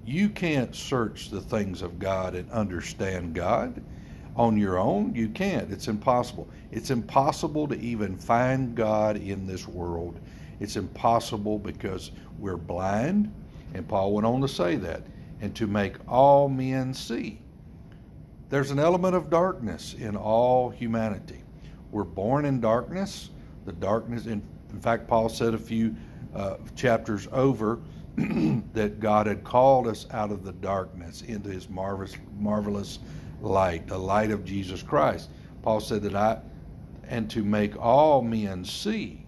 You 0.04 0.28
can't 0.28 0.74
search 0.74 1.30
the 1.30 1.40
things 1.40 1.82
of 1.82 1.98
God 1.98 2.34
and 2.34 2.50
understand 2.50 3.34
God 3.34 3.82
on 4.36 4.56
your 4.56 4.78
own. 4.78 5.14
You 5.14 5.28
can't. 5.28 5.70
It's 5.70 5.88
impossible. 5.88 6.48
It's 6.70 6.90
impossible 6.90 7.68
to 7.68 7.78
even 7.78 8.16
find 8.16 8.74
God 8.74 9.16
in 9.16 9.46
this 9.46 9.68
world. 9.68 10.18
It's 10.58 10.76
impossible 10.76 11.58
because 11.58 12.12
we're 12.38 12.56
blind. 12.56 13.32
And 13.74 13.86
Paul 13.86 14.12
went 14.12 14.26
on 14.26 14.40
to 14.40 14.48
say 14.48 14.76
that. 14.76 15.02
And 15.40 15.54
to 15.56 15.66
make 15.66 15.96
all 16.08 16.48
men 16.48 16.92
see. 16.92 17.40
There's 18.50 18.70
an 18.70 18.78
element 18.78 19.14
of 19.14 19.30
darkness 19.30 19.94
in 19.94 20.16
all 20.16 20.70
humanity. 20.70 21.42
We're 21.92 22.04
born 22.04 22.44
in 22.44 22.60
darkness. 22.60 23.30
The 23.64 23.72
darkness, 23.72 24.26
in, 24.26 24.42
in 24.70 24.80
fact, 24.80 25.06
Paul 25.06 25.28
said 25.28 25.54
a 25.54 25.58
few 25.58 25.94
uh, 26.34 26.56
chapters 26.74 27.28
over 27.32 27.78
that 28.74 29.00
God 29.00 29.26
had 29.26 29.44
called 29.44 29.86
us 29.86 30.06
out 30.10 30.30
of 30.30 30.44
the 30.44 30.52
darkness 30.52 31.22
into 31.22 31.48
his 31.48 31.68
marvelous, 31.68 32.16
marvelous 32.38 32.98
light, 33.40 33.86
the 33.86 33.98
light 33.98 34.30
of 34.30 34.44
Jesus 34.44 34.82
Christ. 34.82 35.30
Paul 35.62 35.80
said 35.80 36.02
that 36.02 36.14
I, 36.14 36.40
and 37.08 37.30
to 37.30 37.42
make 37.42 37.76
all 37.76 38.22
men 38.22 38.64
see. 38.64 39.26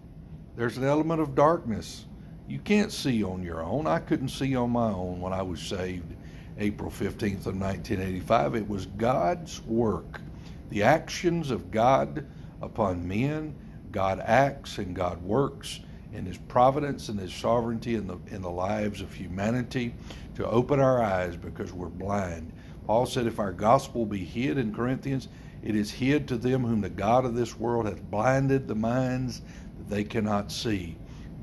There's 0.55 0.77
an 0.77 0.83
element 0.83 1.21
of 1.21 1.35
darkness. 1.35 2.05
You 2.47 2.59
can't 2.59 2.91
see 2.91 3.23
on 3.23 3.43
your 3.43 3.63
own. 3.63 3.87
I 3.87 3.99
couldn't 3.99 4.29
see 4.29 4.55
on 4.55 4.71
my 4.71 4.91
own 4.91 5.19
when 5.19 5.33
I 5.33 5.41
was 5.41 5.61
saved 5.61 6.13
April 6.59 6.91
15th 6.91 7.47
of 7.47 7.59
1985. 7.59 8.55
It 8.55 8.67
was 8.67 8.85
God's 8.85 9.61
work, 9.63 10.21
the 10.69 10.83
actions 10.83 11.51
of 11.51 11.71
God 11.71 12.25
upon 12.61 13.07
men. 13.07 13.55
God 13.91 14.19
acts 14.25 14.79
and 14.79 14.95
God 14.95 15.21
works 15.21 15.79
in 16.13 16.25
His 16.25 16.37
providence 16.37 17.09
and 17.09 17.19
His 17.19 17.33
sovereignty 17.33 17.95
in 17.95 18.07
the 18.07 18.17
in 18.27 18.41
the 18.41 18.49
lives 18.49 19.01
of 19.01 19.13
humanity 19.13 19.93
to 20.35 20.45
open 20.47 20.79
our 20.79 21.01
eyes 21.01 21.35
because 21.35 21.73
we're 21.73 21.87
blind 21.89 22.51
Paul 22.85 23.05
said, 23.05 23.27
If 23.27 23.39
our 23.39 23.53
gospel 23.53 24.05
be 24.05 24.23
hid 24.23 24.57
in 24.57 24.73
Corinthians, 24.73 25.29
it 25.63 25.75
is 25.75 25.89
hid 25.89 26.27
to 26.27 26.37
them 26.37 26.63
whom 26.63 26.81
the 26.81 26.89
God 26.89 27.25
of 27.25 27.35
this 27.35 27.57
world 27.57 27.85
hath 27.85 28.03
blinded 28.03 28.67
the 28.67 28.75
minds 28.75 29.41
that 29.77 29.89
they 29.89 30.03
cannot 30.03 30.51
see. 30.51 30.97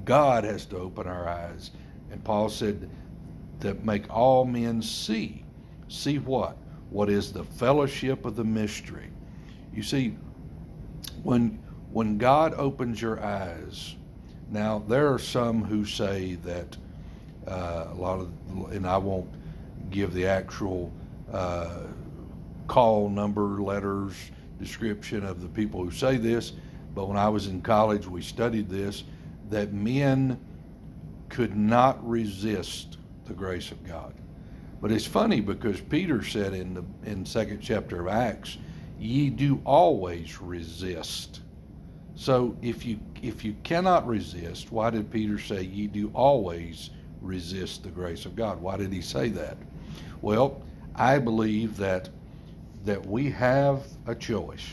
God 0.05 0.45
has 0.45 0.67
to 0.67 0.77
open 0.77 1.07
our 1.07 1.29
eyes. 1.29 1.71
And 2.11 2.23
Paul 2.23 2.49
said, 2.49 2.91
that 3.61 3.85
make 3.85 4.09
all 4.11 4.45
men 4.45 4.83
see. 4.83 5.45
See 5.89 6.19
what? 6.19 6.57
What 6.91 7.09
is 7.09 7.33
the 7.33 7.45
fellowship 7.45 8.25
of 8.25 8.37
the 8.37 8.45
mystery? 8.45 9.09
You 9.73 9.83
see, 9.83 10.17
when 11.23 11.63
when 11.93 12.19
God 12.19 12.55
opens 12.55 13.03
your 13.03 13.23
eyes, 13.23 13.97
now 14.51 14.83
there 14.89 15.13
are 15.13 15.19
some 15.19 15.63
who 15.63 15.85
say 15.85 16.35
that 16.37 16.77
uh, 17.47 17.87
a 17.93 17.95
lot 17.95 18.21
of, 18.21 18.31
and 18.73 18.87
I 18.87 18.99
won't 18.99 19.29
give 19.91 20.13
the 20.13 20.27
actual 20.27 20.93
uh, 21.33 21.83
call 22.67 23.09
number, 23.09 23.63
letters, 23.63 24.15
description 24.59 25.25
of 25.25 25.41
the 25.41 25.49
people 25.49 25.83
who 25.83 25.91
say 25.91 26.17
this. 26.17 26.53
But 26.95 27.09
when 27.09 27.17
I 27.17 27.29
was 27.29 27.47
in 27.47 27.63
college, 27.63 28.07
we 28.07 28.23
studied 28.23 28.69
this 28.69 29.05
that 29.49 29.73
men 29.73 30.39
could 31.29 31.57
not 31.57 32.07
resist 32.09 32.99
the 33.27 33.35
grace 33.35 33.71
of 33.71 33.83
God. 33.85 34.15
But 34.81 34.93
it's 34.93 35.07
funny 35.07 35.41
because 35.41 35.81
Peter 35.81 36.23
said 36.23 36.55
in 36.55 36.75
the 36.75 36.85
in 37.05 37.25
second 37.27 37.61
chapter 37.61 38.01
of 38.01 38.09
Acts, 38.09 38.59
"Ye 38.99 39.31
do 39.31 39.61
always 39.65 40.41
resist." 40.41 41.41
So 42.21 42.55
if 42.61 42.85
you 42.85 43.01
if 43.23 43.47
you 43.47 43.57
cannot 43.63 44.07
resist, 44.07 44.71
why 44.71 44.91
did 44.91 45.11
Peter 45.11 45.39
say, 45.39 45.63
"Ye 45.63 45.87
do 45.87 46.11
always 46.13 46.91
resist 47.23 47.83
the 47.83 47.89
grace 47.89 48.27
of 48.27 48.37
God"? 48.37 48.61
Why 48.61 48.77
did 48.77 48.93
he 48.93 49.01
say 49.01 49.31
that? 49.31 49.57
Well, 50.21 50.61
I 50.95 51.19
believe 51.19 51.79
that 51.79 52.11
that 52.85 53.07
we 53.07 53.31
have 53.31 53.87
a 54.07 54.15
choice. 54.15 54.67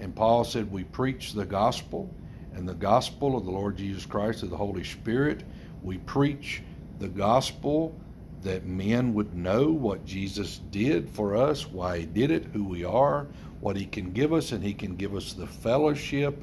And 0.00 0.14
Paul 0.14 0.44
said 0.44 0.70
we 0.70 0.84
preach 0.84 1.32
the 1.32 1.46
gospel 1.46 2.10
and 2.52 2.68
the 2.68 2.74
gospel 2.74 3.38
of 3.38 3.46
the 3.46 3.50
Lord 3.50 3.78
Jesus 3.78 4.04
Christ 4.04 4.42
of 4.42 4.50
the 4.50 4.56
Holy 4.58 4.84
Spirit. 4.84 5.44
We 5.82 5.96
preach 5.96 6.62
the 6.98 7.08
gospel 7.08 7.94
that 8.42 8.64
men 8.64 9.14
would 9.14 9.34
know 9.34 9.70
what 9.70 10.04
Jesus 10.04 10.60
did 10.70 11.08
for 11.08 11.36
us, 11.36 11.66
why 11.66 11.98
he 11.98 12.06
did 12.06 12.30
it, 12.30 12.46
who 12.52 12.64
we 12.64 12.84
are, 12.84 13.26
what 13.60 13.76
he 13.76 13.84
can 13.84 14.12
give 14.12 14.32
us, 14.32 14.52
and 14.52 14.64
he 14.64 14.72
can 14.72 14.96
give 14.96 15.14
us 15.14 15.32
the 15.32 15.46
fellowship 15.46 16.42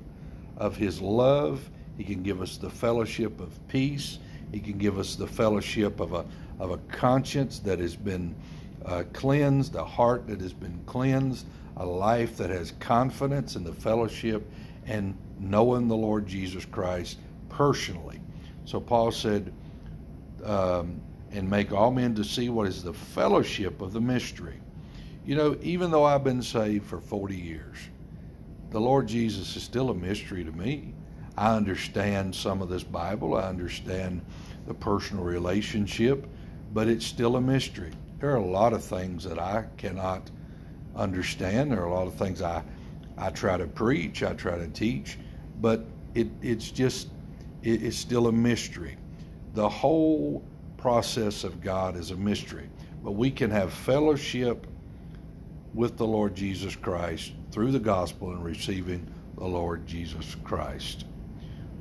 of 0.57 0.75
his 0.75 1.01
love. 1.01 1.69
He 1.97 2.03
can 2.03 2.21
give 2.21 2.41
us 2.41 2.57
the 2.57 2.69
fellowship 2.69 3.39
of 3.39 3.67
peace. 3.67 4.19
He 4.51 4.59
can 4.59 4.77
give 4.77 4.99
us 4.99 5.15
the 5.15 5.27
fellowship 5.27 5.99
of 5.99 6.13
a 6.13 6.25
of 6.59 6.71
a 6.71 6.77
conscience 6.89 7.59
that 7.59 7.79
has 7.79 7.95
been 7.95 8.35
uh, 8.85 9.03
cleansed, 9.13 9.75
a 9.75 9.83
heart 9.83 10.27
that 10.27 10.41
has 10.41 10.53
been 10.53 10.79
cleansed, 10.85 11.45
a 11.77 11.85
life 11.85 12.37
that 12.37 12.49
has 12.49 12.73
confidence 12.79 13.55
in 13.55 13.63
the 13.63 13.73
fellowship 13.73 14.49
and 14.87 15.15
knowing 15.39 15.87
the 15.87 15.95
Lord 15.95 16.25
Jesus 16.25 16.65
Christ 16.65 17.19
personally. 17.49 18.19
So 18.65 18.79
Paul 18.79 19.11
said, 19.11 19.53
um, 20.43 20.99
and 21.31 21.49
make 21.49 21.71
all 21.71 21.91
men 21.91 22.15
to 22.15 22.23
see 22.23 22.49
what 22.49 22.67
is 22.67 22.83
the 22.83 22.93
fellowship 22.93 23.81
of 23.81 23.93
the 23.93 24.01
mystery. 24.01 24.59
You 25.25 25.35
know, 25.35 25.57
even 25.61 25.91
though 25.91 26.05
I've 26.05 26.23
been 26.23 26.41
saved 26.41 26.85
for 26.85 26.99
40 26.99 27.35
years, 27.35 27.77
the 28.69 28.79
Lord 28.79 29.07
Jesus 29.07 29.55
is 29.55 29.63
still 29.63 29.89
a 29.89 29.93
mystery 29.95 30.43
to 30.43 30.51
me. 30.51 30.93
I 31.37 31.55
understand 31.55 32.33
some 32.33 32.61
of 32.61 32.69
this 32.69 32.83
Bible, 32.83 33.35
I 33.35 33.43
understand 33.43 34.21
the 34.65 34.73
personal 34.73 35.23
relationship, 35.23 36.27
but 36.73 36.87
it's 36.87 37.05
still 37.05 37.35
a 37.35 37.41
mystery 37.41 37.91
there 38.19 38.31
are 38.31 38.37
a 38.37 38.45
lot 38.45 38.73
of 38.73 38.83
things 38.83 39.23
that 39.25 39.39
I 39.39 39.65
cannot 39.77 40.29
understand. 40.95 41.71
There 41.71 41.81
are 41.81 41.87
a 41.87 41.93
lot 41.93 42.07
of 42.07 42.15
things 42.15 42.41
I 42.41 42.63
I 43.19 43.31
try 43.31 43.57
to 43.57 43.65
preach, 43.65 44.21
I 44.21 44.33
try 44.33 44.57
to 44.57 44.67
teach, 44.67 45.17
but 45.61 45.85
it 46.15 46.27
it's 46.41 46.71
just 46.71 47.09
it, 47.63 47.83
it's 47.83 47.97
still 47.97 48.27
a 48.27 48.31
mystery. 48.31 48.97
The 49.53 49.67
whole 49.67 50.43
process 50.77 51.43
of 51.43 51.61
God 51.61 51.97
is 51.97 52.11
a 52.11 52.15
mystery, 52.15 52.69
but 53.03 53.11
we 53.11 53.31
can 53.31 53.51
have 53.51 53.73
fellowship 53.73 54.67
with 55.73 55.97
the 55.97 56.07
Lord 56.07 56.35
Jesus 56.35 56.75
Christ 56.75 57.33
through 57.51 57.71
the 57.71 57.79
gospel 57.79 58.31
and 58.31 58.43
receiving 58.43 59.05
the 59.37 59.45
Lord 59.45 59.85
Jesus 59.85 60.35
Christ, 60.43 61.05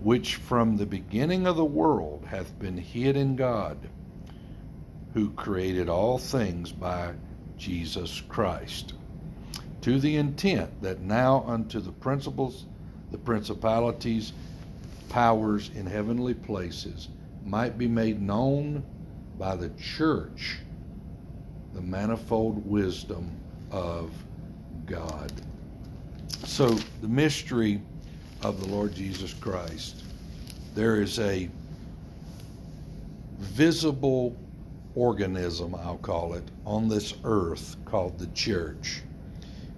which 0.02 0.36
from 0.36 0.76
the 0.76 0.86
beginning 0.86 1.46
of 1.46 1.56
the 1.56 1.64
world 1.64 2.24
hath 2.26 2.58
been 2.58 2.76
hid 2.76 3.16
in 3.16 3.36
God 3.36 3.78
who 5.14 5.30
created 5.30 5.88
all 5.88 6.18
things 6.18 6.72
by 6.72 7.14
Jesus 7.56 8.20
Christ. 8.28 8.92
to 9.80 10.00
the 10.00 10.16
intent 10.16 10.82
that 10.82 11.00
now 11.00 11.44
unto 11.46 11.78
the 11.78 11.92
principles, 11.92 12.66
the 13.12 13.18
principalities, 13.18 14.32
powers 15.08 15.70
in 15.76 15.86
heavenly 15.86 16.34
places 16.34 17.08
might 17.46 17.78
be 17.78 17.86
made 17.86 18.20
known 18.20 18.84
by 19.38 19.56
the 19.56 19.70
church 19.70 20.58
the 21.74 21.80
manifold 21.80 22.66
wisdom 22.66 23.30
of 23.70 24.10
God. 24.86 25.30
So, 26.44 26.70
the 27.02 27.08
mystery 27.08 27.82
of 28.42 28.60
the 28.60 28.68
Lord 28.68 28.94
Jesus 28.94 29.34
Christ, 29.34 30.04
there 30.74 31.02
is 31.02 31.18
a 31.18 31.50
visible 33.38 34.34
organism, 34.94 35.74
I'll 35.74 35.98
call 35.98 36.34
it, 36.34 36.44
on 36.64 36.88
this 36.88 37.14
earth 37.24 37.76
called 37.84 38.18
the 38.18 38.28
church. 38.28 39.02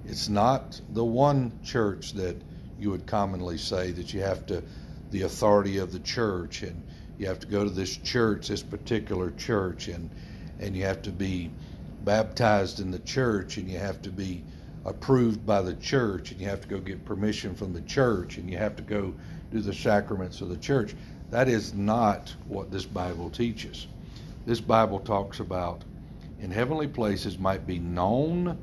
It's 0.06 0.28
not 0.28 0.80
the 0.90 1.04
one 1.04 1.52
church 1.64 2.12
that 2.12 2.37
you 2.78 2.90
would 2.90 3.06
commonly 3.06 3.58
say 3.58 3.90
that 3.90 4.14
you 4.14 4.20
have 4.20 4.46
to, 4.46 4.62
the 5.10 5.22
authority 5.22 5.78
of 5.78 5.92
the 5.92 5.98
church, 6.00 6.62
and 6.62 6.80
you 7.18 7.26
have 7.26 7.40
to 7.40 7.46
go 7.46 7.64
to 7.64 7.70
this 7.70 7.96
church, 7.96 8.48
this 8.48 8.62
particular 8.62 9.32
church, 9.32 9.88
and 9.88 10.08
and 10.60 10.76
you 10.76 10.84
have 10.84 11.02
to 11.02 11.10
be 11.10 11.50
baptized 12.04 12.80
in 12.80 12.90
the 12.90 12.98
church, 13.00 13.58
and 13.58 13.68
you 13.68 13.78
have 13.78 14.02
to 14.02 14.10
be 14.10 14.42
approved 14.84 15.44
by 15.44 15.60
the 15.60 15.75
church, 15.75 16.32
and 16.32 16.40
you 16.40 16.48
have 16.48 16.60
to 16.60 16.68
go 16.68 16.78
get 16.78 17.04
permission 17.04 17.54
from 17.54 17.72
the 17.72 17.82
church, 17.82 18.38
and 18.38 18.50
you 18.50 18.56
have 18.56 18.76
to 18.76 18.82
go 18.82 19.14
do 19.52 19.60
the 19.60 19.75
sacraments 19.75 20.40
of 20.40 20.48
the 20.48 20.56
church. 20.56 20.94
That 21.30 21.48
is 21.48 21.75
not 21.75 22.34
what 22.46 22.70
this 22.70 22.84
Bible 22.84 23.30
teaches. 23.30 23.87
This 24.46 24.60
Bible 24.60 25.00
talks 25.00 25.40
about 25.40 25.84
in 26.40 26.50
heavenly 26.50 26.88
places 26.88 27.38
might 27.38 27.66
be 27.66 27.78
known 27.78 28.56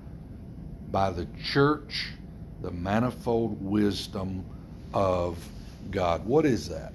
by 0.91 1.12
the 1.12 1.27
church 1.43 2.07
the 2.62 2.71
manifold 2.71 3.62
wisdom 3.62 4.43
of 4.93 5.38
God. 5.91 6.25
What 6.25 6.45
is 6.45 6.67
that? 6.69 6.93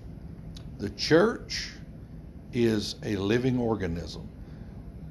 The 0.80 0.88
church 0.88 1.72
is 2.54 2.94
a 3.02 3.14
living 3.16 3.58
organism. 3.58 4.26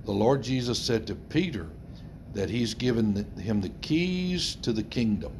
The 0.03 0.11
Lord 0.11 0.41
Jesus 0.41 0.79
said 0.79 1.05
to 1.05 1.13
Peter 1.13 1.67
that 2.33 2.49
he's 2.49 2.73
given 2.73 3.23
him 3.37 3.61
the 3.61 3.69
keys 3.69 4.55
to 4.63 4.73
the 4.73 4.81
kingdom. 4.81 5.31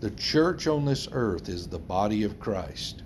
The 0.00 0.12
church 0.12 0.66
on 0.66 0.86
this 0.86 1.08
earth 1.12 1.50
is 1.50 1.66
the 1.66 1.78
body 1.78 2.22
of 2.22 2.40
Christ. 2.40 3.02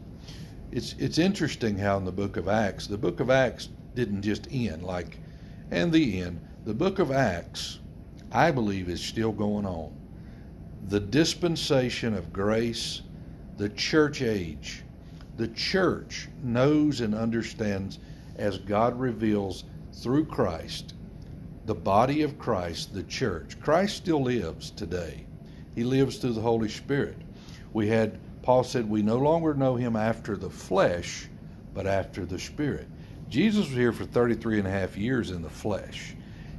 It's 0.71 0.95
it's 1.01 1.19
interesting 1.19 1.77
how 1.77 1.97
in 1.97 2.05
the 2.05 2.13
book 2.13 2.37
of 2.37 2.47
Acts, 2.47 2.87
the 2.87 2.99
book 2.99 3.19
of 3.19 3.31
Acts 3.31 3.71
didn't 3.97 4.23
just 4.23 4.47
end 4.53 4.85
like 4.85 5.19
and 5.73 5.91
the 5.91 6.21
end. 6.21 6.41
The 6.67 6.75
book 6.75 7.01
of 7.01 7.11
Acts, 7.11 7.81
I 8.31 8.53
believe, 8.53 8.89
is 8.89 9.01
still 9.01 9.33
going 9.33 9.67
on. 9.67 9.93
The 10.87 11.01
dispensation 11.01 12.15
of 12.15 12.33
grace, 12.33 13.03
the 13.57 13.71
church 13.71 14.23
age, 14.23 14.84
the 15.37 15.49
church 15.49 16.29
knows 16.43 17.01
and 17.01 17.15
understands 17.15 17.99
as 18.37 18.59
God 18.59 18.99
reveals 18.99 19.65
through 19.93 20.27
Christ, 20.27 20.95
the 21.67 21.75
body 21.75 22.23
of 22.23 22.39
Christ, 22.39 22.95
the 22.95 23.03
church. 23.05 23.59
Christ 23.61 23.97
still 23.97 24.23
lives 24.23 24.71
today. 24.71 25.25
He 25.75 25.85
lives 25.85 26.19
through 26.19 26.35
the 26.35 26.41
Holy 26.41 26.69
Spirit. 26.69 27.17
We 27.73 27.89
had, 27.89 28.19
Paul 28.43 28.65
said, 28.65 28.89
we 28.89 29.03
no 29.03 29.19
longer 29.19 29.55
know 29.55 29.75
him 29.77 29.97
after 29.97 30.37
the 30.37 30.51
flesh, 30.51 31.29
but 31.75 31.87
after 31.87 32.25
the 32.25 32.39
Spirit. 32.39 32.87
Jesus 33.29 33.67
was 33.67 33.77
here 33.77 33.93
for 33.93 34.05
33 34.05 34.61
and 34.61 34.69
a 34.69 34.71
half 34.71 34.97
years 34.97 35.31
in 35.31 35.43
the 35.43 35.51
flesh. 35.51 36.15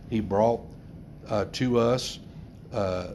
He 0.10 0.20
brought 0.20 0.62
uh, 1.29 1.46
to 1.53 1.79
us 1.79 2.20
uh, 2.74 3.12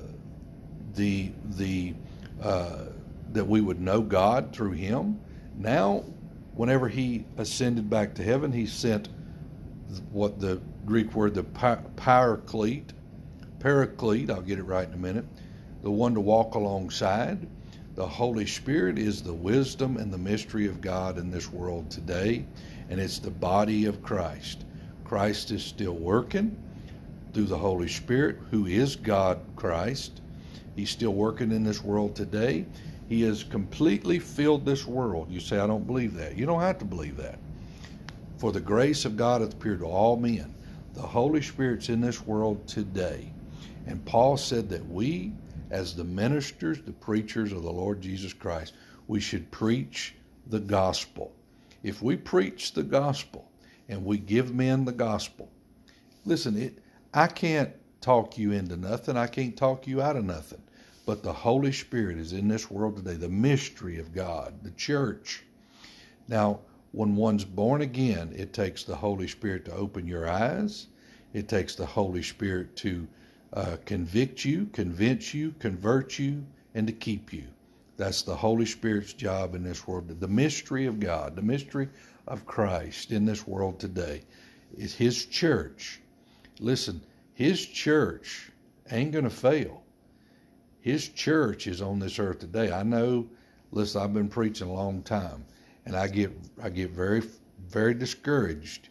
the 0.94 1.30
the 1.56 1.94
uh, 2.42 2.86
that 3.32 3.46
we 3.46 3.60
would 3.60 3.80
know 3.80 4.00
God 4.00 4.52
through 4.52 4.72
Him. 4.72 5.20
Now, 5.58 6.04
whenever 6.54 6.88
He 6.88 7.24
ascended 7.36 7.88
back 7.90 8.14
to 8.14 8.22
heaven, 8.22 8.52
He 8.52 8.66
sent 8.66 9.08
what 10.12 10.40
the 10.40 10.60
Greek 10.86 11.14
word 11.14 11.34
the 11.34 11.44
paraclete, 11.44 12.92
paraclete. 13.58 14.30
I'll 14.30 14.42
get 14.42 14.58
it 14.58 14.64
right 14.64 14.86
in 14.86 14.94
a 14.94 14.98
minute. 14.98 15.24
The 15.82 15.90
one 15.90 16.14
to 16.14 16.20
walk 16.20 16.54
alongside. 16.54 17.46
The 17.96 18.06
Holy 18.06 18.46
Spirit 18.46 18.98
is 18.98 19.22
the 19.22 19.34
wisdom 19.34 19.96
and 19.96 20.12
the 20.12 20.18
mystery 20.18 20.66
of 20.66 20.80
God 20.80 21.18
in 21.18 21.30
this 21.30 21.50
world 21.50 21.90
today 21.90 22.46
and 22.90 23.00
it's 23.00 23.20
the 23.20 23.30
body 23.30 23.86
of 23.86 24.02
Christ. 24.02 24.64
Christ 25.04 25.52
is 25.52 25.64
still 25.64 25.94
working 25.94 26.56
through 27.32 27.44
the 27.44 27.56
Holy 27.56 27.88
Spirit, 27.88 28.38
who 28.50 28.66
is 28.66 28.96
God 28.96 29.40
Christ. 29.56 30.20
He's 30.74 30.90
still 30.90 31.14
working 31.14 31.52
in 31.52 31.62
this 31.62 31.82
world 31.82 32.16
today. 32.16 32.66
He 33.10 33.22
has 33.22 33.42
completely 33.42 34.20
filled 34.20 34.64
this 34.64 34.86
world. 34.86 35.32
You 35.32 35.40
say, 35.40 35.58
I 35.58 35.66
don't 35.66 35.84
believe 35.84 36.14
that. 36.14 36.38
You 36.38 36.46
don't 36.46 36.60
have 36.60 36.78
to 36.78 36.84
believe 36.84 37.16
that. 37.16 37.40
For 38.38 38.52
the 38.52 38.60
grace 38.60 39.04
of 39.04 39.16
God 39.16 39.40
hath 39.40 39.54
appeared 39.54 39.80
to 39.80 39.86
all 39.86 40.16
men. 40.16 40.54
The 40.94 41.02
Holy 41.02 41.42
Spirit's 41.42 41.88
in 41.88 42.00
this 42.00 42.24
world 42.24 42.68
today. 42.68 43.32
And 43.88 44.04
Paul 44.04 44.36
said 44.36 44.68
that 44.68 44.88
we, 44.88 45.32
as 45.70 45.96
the 45.96 46.04
ministers, 46.04 46.82
the 46.82 46.92
preachers 46.92 47.50
of 47.50 47.64
the 47.64 47.72
Lord 47.72 48.00
Jesus 48.00 48.32
Christ, 48.32 48.74
we 49.08 49.18
should 49.18 49.50
preach 49.50 50.14
the 50.46 50.60
gospel. 50.60 51.32
If 51.82 52.02
we 52.02 52.16
preach 52.16 52.74
the 52.74 52.84
gospel 52.84 53.50
and 53.88 54.04
we 54.04 54.18
give 54.18 54.54
men 54.54 54.84
the 54.84 54.92
gospel, 54.92 55.50
listen, 56.24 56.56
it, 56.56 56.78
I 57.12 57.26
can't 57.26 57.72
talk 58.00 58.38
you 58.38 58.52
into 58.52 58.76
nothing. 58.76 59.16
I 59.16 59.26
can't 59.26 59.56
talk 59.56 59.88
you 59.88 60.00
out 60.00 60.14
of 60.14 60.24
nothing. 60.24 60.62
But 61.10 61.24
the 61.24 61.32
Holy 61.32 61.72
Spirit 61.72 62.18
is 62.18 62.32
in 62.32 62.46
this 62.46 62.70
world 62.70 62.94
today, 62.94 63.14
the 63.14 63.28
mystery 63.28 63.98
of 63.98 64.14
God, 64.14 64.62
the 64.62 64.70
church. 64.70 65.42
Now, 66.28 66.60
when 66.92 67.16
one's 67.16 67.44
born 67.44 67.82
again, 67.82 68.32
it 68.36 68.52
takes 68.52 68.84
the 68.84 68.94
Holy 68.94 69.26
Spirit 69.26 69.64
to 69.64 69.74
open 69.74 70.06
your 70.06 70.30
eyes. 70.30 70.86
It 71.32 71.48
takes 71.48 71.74
the 71.74 71.84
Holy 71.84 72.22
Spirit 72.22 72.76
to 72.76 73.08
uh, 73.52 73.78
convict 73.86 74.44
you, 74.44 74.66
convince 74.66 75.34
you, 75.34 75.52
convert 75.58 76.16
you, 76.16 76.46
and 76.76 76.86
to 76.86 76.92
keep 76.92 77.32
you. 77.32 77.48
That's 77.96 78.22
the 78.22 78.36
Holy 78.36 78.66
Spirit's 78.66 79.12
job 79.12 79.56
in 79.56 79.64
this 79.64 79.88
world. 79.88 80.20
The 80.20 80.28
mystery 80.28 80.86
of 80.86 81.00
God, 81.00 81.34
the 81.34 81.42
mystery 81.42 81.88
of 82.28 82.46
Christ 82.46 83.10
in 83.10 83.24
this 83.24 83.48
world 83.48 83.80
today 83.80 84.22
is 84.78 84.94
His 84.94 85.26
church. 85.26 86.00
Listen, 86.60 87.00
His 87.34 87.66
church 87.66 88.52
ain't 88.92 89.10
going 89.10 89.24
to 89.24 89.30
fail. 89.30 89.82
His 90.80 91.08
church 91.08 91.66
is 91.66 91.82
on 91.82 91.98
this 91.98 92.18
earth 92.18 92.38
today. 92.40 92.72
I 92.72 92.82
know, 92.82 93.28
listen, 93.70 94.02
I've 94.02 94.14
been 94.14 94.28
preaching 94.28 94.68
a 94.68 94.72
long 94.72 95.02
time, 95.02 95.44
and 95.86 95.94
I 95.96 96.08
get 96.08 96.32
I 96.62 96.70
get 96.70 96.90
very 96.90 97.22
very 97.68 97.94
discouraged 97.94 98.88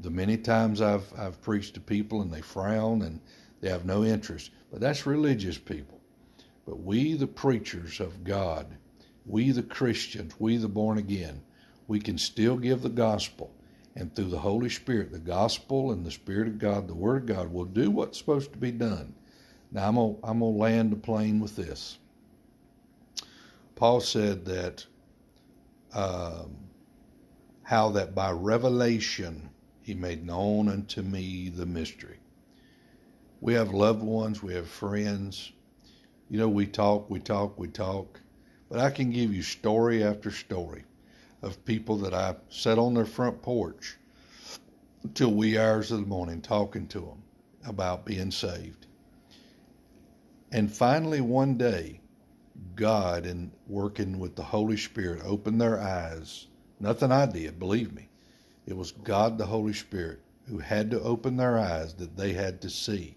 the 0.00 0.10
many 0.10 0.36
times 0.36 0.80
I've 0.80 1.12
I've 1.18 1.40
preached 1.42 1.74
to 1.74 1.80
people 1.80 2.22
and 2.22 2.32
they 2.32 2.40
frown 2.40 3.02
and 3.02 3.20
they 3.60 3.68
have 3.70 3.84
no 3.84 4.04
interest. 4.04 4.50
But 4.70 4.80
that's 4.80 5.06
religious 5.06 5.58
people. 5.58 6.00
But 6.66 6.82
we, 6.82 7.14
the 7.14 7.26
preachers 7.26 8.00
of 8.00 8.24
God, 8.24 8.66
we, 9.26 9.50
the 9.50 9.62
Christians, 9.62 10.34
we, 10.38 10.56
the 10.56 10.68
born 10.68 10.98
again, 10.98 11.42
we 11.88 12.00
can 12.00 12.18
still 12.18 12.56
give 12.56 12.82
the 12.82 12.88
gospel. 12.88 13.52
And 13.94 14.14
through 14.14 14.30
the 14.30 14.38
Holy 14.38 14.70
Spirit, 14.70 15.12
the 15.12 15.18
gospel 15.18 15.92
and 15.92 16.04
the 16.04 16.10
Spirit 16.10 16.48
of 16.48 16.58
God, 16.58 16.88
the 16.88 16.94
Word 16.94 17.22
of 17.22 17.36
God, 17.36 17.52
will 17.52 17.66
do 17.66 17.90
what's 17.90 18.18
supposed 18.18 18.52
to 18.52 18.58
be 18.58 18.70
done. 18.70 19.14
Now, 19.72 19.88
I'm 19.88 19.94
gonna, 19.94 20.14
I'm 20.22 20.38
gonna 20.40 20.50
land 20.50 20.92
the 20.92 20.96
plane 20.96 21.40
with 21.40 21.56
this. 21.56 21.98
Paul 23.74 24.00
said 24.00 24.44
that 24.44 24.86
um, 25.94 26.56
how 27.62 27.88
that 27.90 28.14
by 28.14 28.30
revelation 28.30 29.48
he 29.82 29.94
made 29.94 30.26
known 30.26 30.68
unto 30.68 31.02
me 31.02 31.48
the 31.48 31.66
mystery. 31.66 32.18
We 33.40 33.54
have 33.54 33.72
loved 33.72 34.02
ones, 34.02 34.42
we 34.42 34.54
have 34.54 34.68
friends, 34.68 35.52
you 36.28 36.38
know, 36.38 36.48
we 36.48 36.66
talk, 36.66 37.10
we 37.10 37.18
talk, 37.18 37.58
we 37.58 37.68
talk, 37.68 38.20
but 38.68 38.78
I 38.78 38.90
can 38.90 39.10
give 39.10 39.34
you 39.34 39.42
story 39.42 40.04
after 40.04 40.30
story 40.30 40.84
of 41.40 41.64
people 41.64 41.96
that 41.98 42.14
I 42.14 42.36
sat 42.50 42.78
on 42.78 42.94
their 42.94 43.04
front 43.06 43.42
porch 43.42 43.96
till 45.14 45.32
wee 45.32 45.58
hours 45.58 45.90
of 45.90 46.00
the 46.00 46.06
morning 46.06 46.40
talking 46.40 46.86
to 46.88 47.00
them 47.00 47.22
about 47.66 48.04
being 48.04 48.30
saved. 48.30 48.86
And 50.54 50.70
finally, 50.70 51.22
one 51.22 51.56
day, 51.56 52.02
God, 52.76 53.24
in 53.24 53.52
working 53.66 54.18
with 54.18 54.36
the 54.36 54.42
Holy 54.42 54.76
Spirit, 54.76 55.22
opened 55.24 55.58
their 55.58 55.80
eyes. 55.80 56.46
Nothing 56.78 57.10
I 57.10 57.24
did, 57.24 57.58
believe 57.58 57.94
me. 57.94 58.10
It 58.66 58.76
was 58.76 58.92
God, 58.92 59.38
the 59.38 59.46
Holy 59.46 59.72
Spirit, 59.72 60.20
who 60.46 60.58
had 60.58 60.90
to 60.90 61.00
open 61.00 61.38
their 61.38 61.58
eyes 61.58 61.94
that 61.94 62.18
they 62.18 62.34
had 62.34 62.60
to 62.60 62.68
see. 62.68 63.16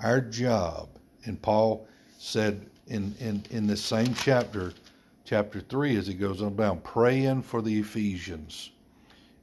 Our 0.00 0.20
job, 0.20 0.90
and 1.24 1.40
Paul 1.40 1.88
said 2.18 2.66
in, 2.86 3.14
in, 3.18 3.42
in 3.50 3.66
the 3.66 3.76
same 3.76 4.12
chapter, 4.12 4.74
chapter 5.24 5.60
3, 5.60 5.96
as 5.96 6.06
he 6.06 6.12
goes 6.12 6.42
on 6.42 6.54
down, 6.54 6.80
praying 6.80 7.42
for 7.42 7.62
the 7.62 7.80
Ephesians. 7.80 8.72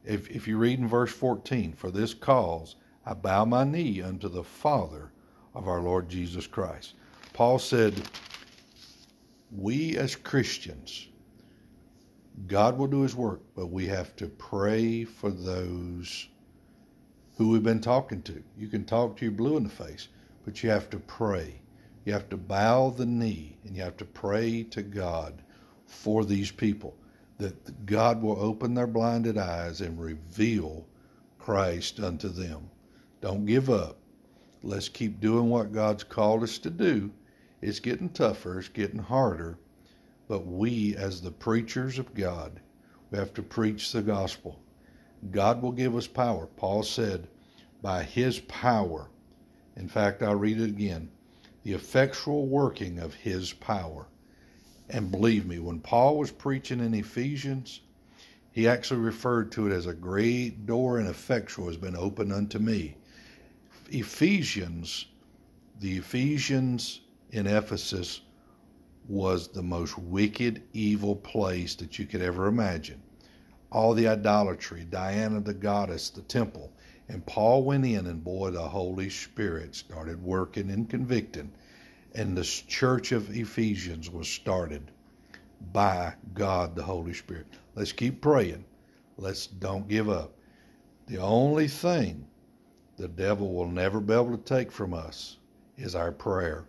If, 0.06 0.30
if 0.30 0.48
you 0.48 0.60
read 0.60 0.78
in 0.78 0.88
verse 0.88 1.12
14, 1.12 1.74
for 1.74 1.90
this 1.90 2.14
cause 2.14 2.76
I 3.04 3.16
bow 3.16 3.46
my 3.46 3.64
knee 3.64 4.00
unto 4.00 4.30
the 4.30 4.44
Father 4.44 5.12
of 5.56 5.68
our 5.68 5.82
Lord 5.82 6.10
Jesus 6.10 6.48
Christ. 6.48 6.94
Paul 7.34 7.60
said, 7.60 7.94
We 9.52 9.98
as 9.98 10.16
Christians, 10.16 11.08
God 12.48 12.78
will 12.78 12.88
do 12.88 13.02
his 13.02 13.16
work, 13.16 13.42
but 13.56 13.68
we 13.68 13.86
have 13.88 14.16
to 14.18 14.28
pray 14.28 15.04
for 15.04 15.30
those 15.30 16.28
who 17.38 17.50
we've 17.50 17.63
been 17.63 17.82
talking 17.82 18.22
to. 18.24 18.44
You 18.58 18.68
can 18.68 18.86
talk 18.86 19.18
to 19.18 19.26
your 19.26 19.32
blue 19.34 19.58
in 19.58 19.63
the 19.63 19.70
face, 19.70 20.08
but 20.46 20.63
you 20.63 20.70
have 20.70 20.89
to 20.92 21.00
pray. 21.00 21.62
You 22.06 22.13
have 22.13 22.30
to 22.30 22.38
bow 22.38 22.89
the 22.89 23.06
knee 23.06 23.58
and 23.63 23.76
you 23.76 23.84
have 23.84 23.98
to 23.98 24.06
pray 24.06 24.63
to 24.63 24.82
God 24.82 25.42
for 25.86 26.26
these 26.26 26.52
people 26.52 26.96
that 27.38 27.86
God 27.86 28.22
will 28.22 28.39
open 28.39 28.74
their 28.74 28.88
blinded 28.88 29.38
eyes 29.38 29.82
and 29.82 30.00
reveal 30.00 30.86
Christ 31.39 32.00
unto 32.00 32.30
them. 32.30 32.70
Don't 33.22 33.46
give 33.46 33.70
up. 33.70 33.98
Let's 34.65 34.88
keep 34.88 35.19
doing 35.19 35.49
what 35.49 35.73
God's 35.73 36.06
called 36.06 36.41
us 36.41 36.58
to 36.60 36.69
do. 36.69 37.12
It's 37.62 37.82
getting 37.82 38.08
tougher, 38.08 38.60
it's 38.60 38.69
getting 38.69 38.99
harder, 38.99 39.58
but 40.30 40.47
we, 40.47 40.95
as 40.95 41.21
the 41.21 41.32
preachers 41.32 41.99
of 41.99 42.13
God, 42.13 42.62
we 43.12 43.17
have 43.17 43.34
to 43.34 43.43
preach 43.43 43.91
the 43.91 44.02
gospel. 44.02 44.60
God 45.32 45.62
will 45.62 45.73
give 45.73 45.97
us 45.97 46.08
power. 46.08 46.47
Paul 46.47 46.82
said, 46.84 47.28
by 47.82 48.04
his 48.04 48.39
power. 48.39 49.10
In 49.76 49.89
fact, 49.89 50.23
I'll 50.23 50.36
read 50.36 50.62
it 50.62 50.69
again 50.69 51.10
the 51.63 51.73
effectual 51.73 52.47
working 52.47 52.99
of 52.99 53.13
his 53.13 53.52
power. 53.52 54.08
And 54.89 55.12
believe 55.12 55.45
me, 55.45 55.60
when 55.60 55.80
Paul 55.82 56.17
was 56.17 56.32
preaching 56.32 56.80
in 56.80 56.93
Ephesians, 56.93 57.82
he 58.52 58.67
actually 58.67 59.02
referred 59.02 59.52
to 59.54 59.67
it 59.67 59.73
as 59.73 59.88
a 59.88 59.93
great 59.93 60.65
door 60.65 60.99
and 60.99 61.08
effectual 61.08 61.67
has 61.67 61.78
been 61.78 61.95
opened 61.95 62.32
unto 62.32 62.60
me. 62.60 62.95
Ephesians, 63.94 65.06
the 65.80 65.98
Ephesians 65.98 67.02
in 67.30 67.46
Ephesus 67.46 68.22
was 69.08 69.50
the 69.50 69.62
most 69.62 70.00
wicked, 70.00 70.64
evil 70.74 71.16
place 71.16 71.76
that 71.76 72.00
you 72.00 72.08
could 72.08 72.24
ever 72.24 72.48
imagine. 72.48 73.00
All 73.72 73.94
the 73.94 74.08
idolatry, 74.08 74.88
Diana 74.90 75.42
the 75.42 75.54
goddess, 75.54 76.10
the 76.10 76.24
temple. 76.24 76.74
And 77.08 77.24
Paul 77.28 77.66
went 77.66 77.86
in, 77.86 78.08
and 78.08 78.24
boy, 78.24 78.50
the 78.50 78.68
Holy 78.68 79.12
Spirit 79.12 79.76
started 79.76 80.24
working 80.24 80.72
and 80.72 80.90
convicting. 80.90 81.52
And 82.16 82.36
the 82.36 82.44
church 82.44 83.12
of 83.12 83.36
Ephesians 83.38 84.10
was 84.10 84.28
started 84.28 84.90
by 85.72 86.16
God 86.34 86.76
the 86.76 86.84
Holy 86.84 87.14
Spirit. 87.14 87.46
Let's 87.76 87.92
keep 87.92 88.22
praying. 88.22 88.66
Let's 89.18 89.46
don't 89.46 89.88
give 89.88 90.10
up. 90.10 90.34
The 91.06 91.20
only 91.20 91.68
thing 91.68 92.26
the 92.98 93.08
devil 93.08 93.54
will 93.54 93.68
never 93.68 94.00
be 94.00 94.14
able 94.14 94.38
to 94.38 94.44
take 94.44 94.72
from 94.72 94.94
us 94.94 95.38
is 95.78 95.96
our 95.96 96.12
prayer. 96.12 96.66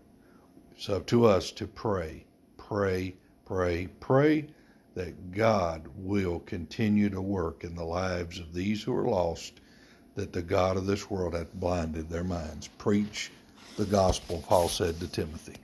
It's 0.77 0.89
up 0.89 1.07
to 1.07 1.27
us 1.27 1.51
to 1.53 1.67
pray, 1.67 2.25
pray, 2.57 3.15
pray, 3.45 3.89
pray 4.01 4.47
that 4.95 5.33
God 5.33 5.87
will 5.97 6.41
continue 6.41 7.11
to 7.11 7.21
work 7.21 7.65
in 7.65 7.75
the 7.75 7.85
lives 7.85 8.39
of 8.39 8.55
these 8.55 8.83
who 8.83 8.95
are 8.97 9.09
lost, 9.09 9.61
that 10.15 10.33
the 10.33 10.43
God 10.43 10.77
of 10.77 10.87
this 10.87 11.11
world 11.11 11.35
hath 11.35 11.53
blinded 11.55 12.09
their 12.09 12.25
minds. 12.25 12.69
Preach 12.79 13.31
the 13.77 13.85
gospel, 13.85 14.45
Paul 14.47 14.69
said 14.69 15.01
to 15.01 15.09
Timothy. 15.09 15.57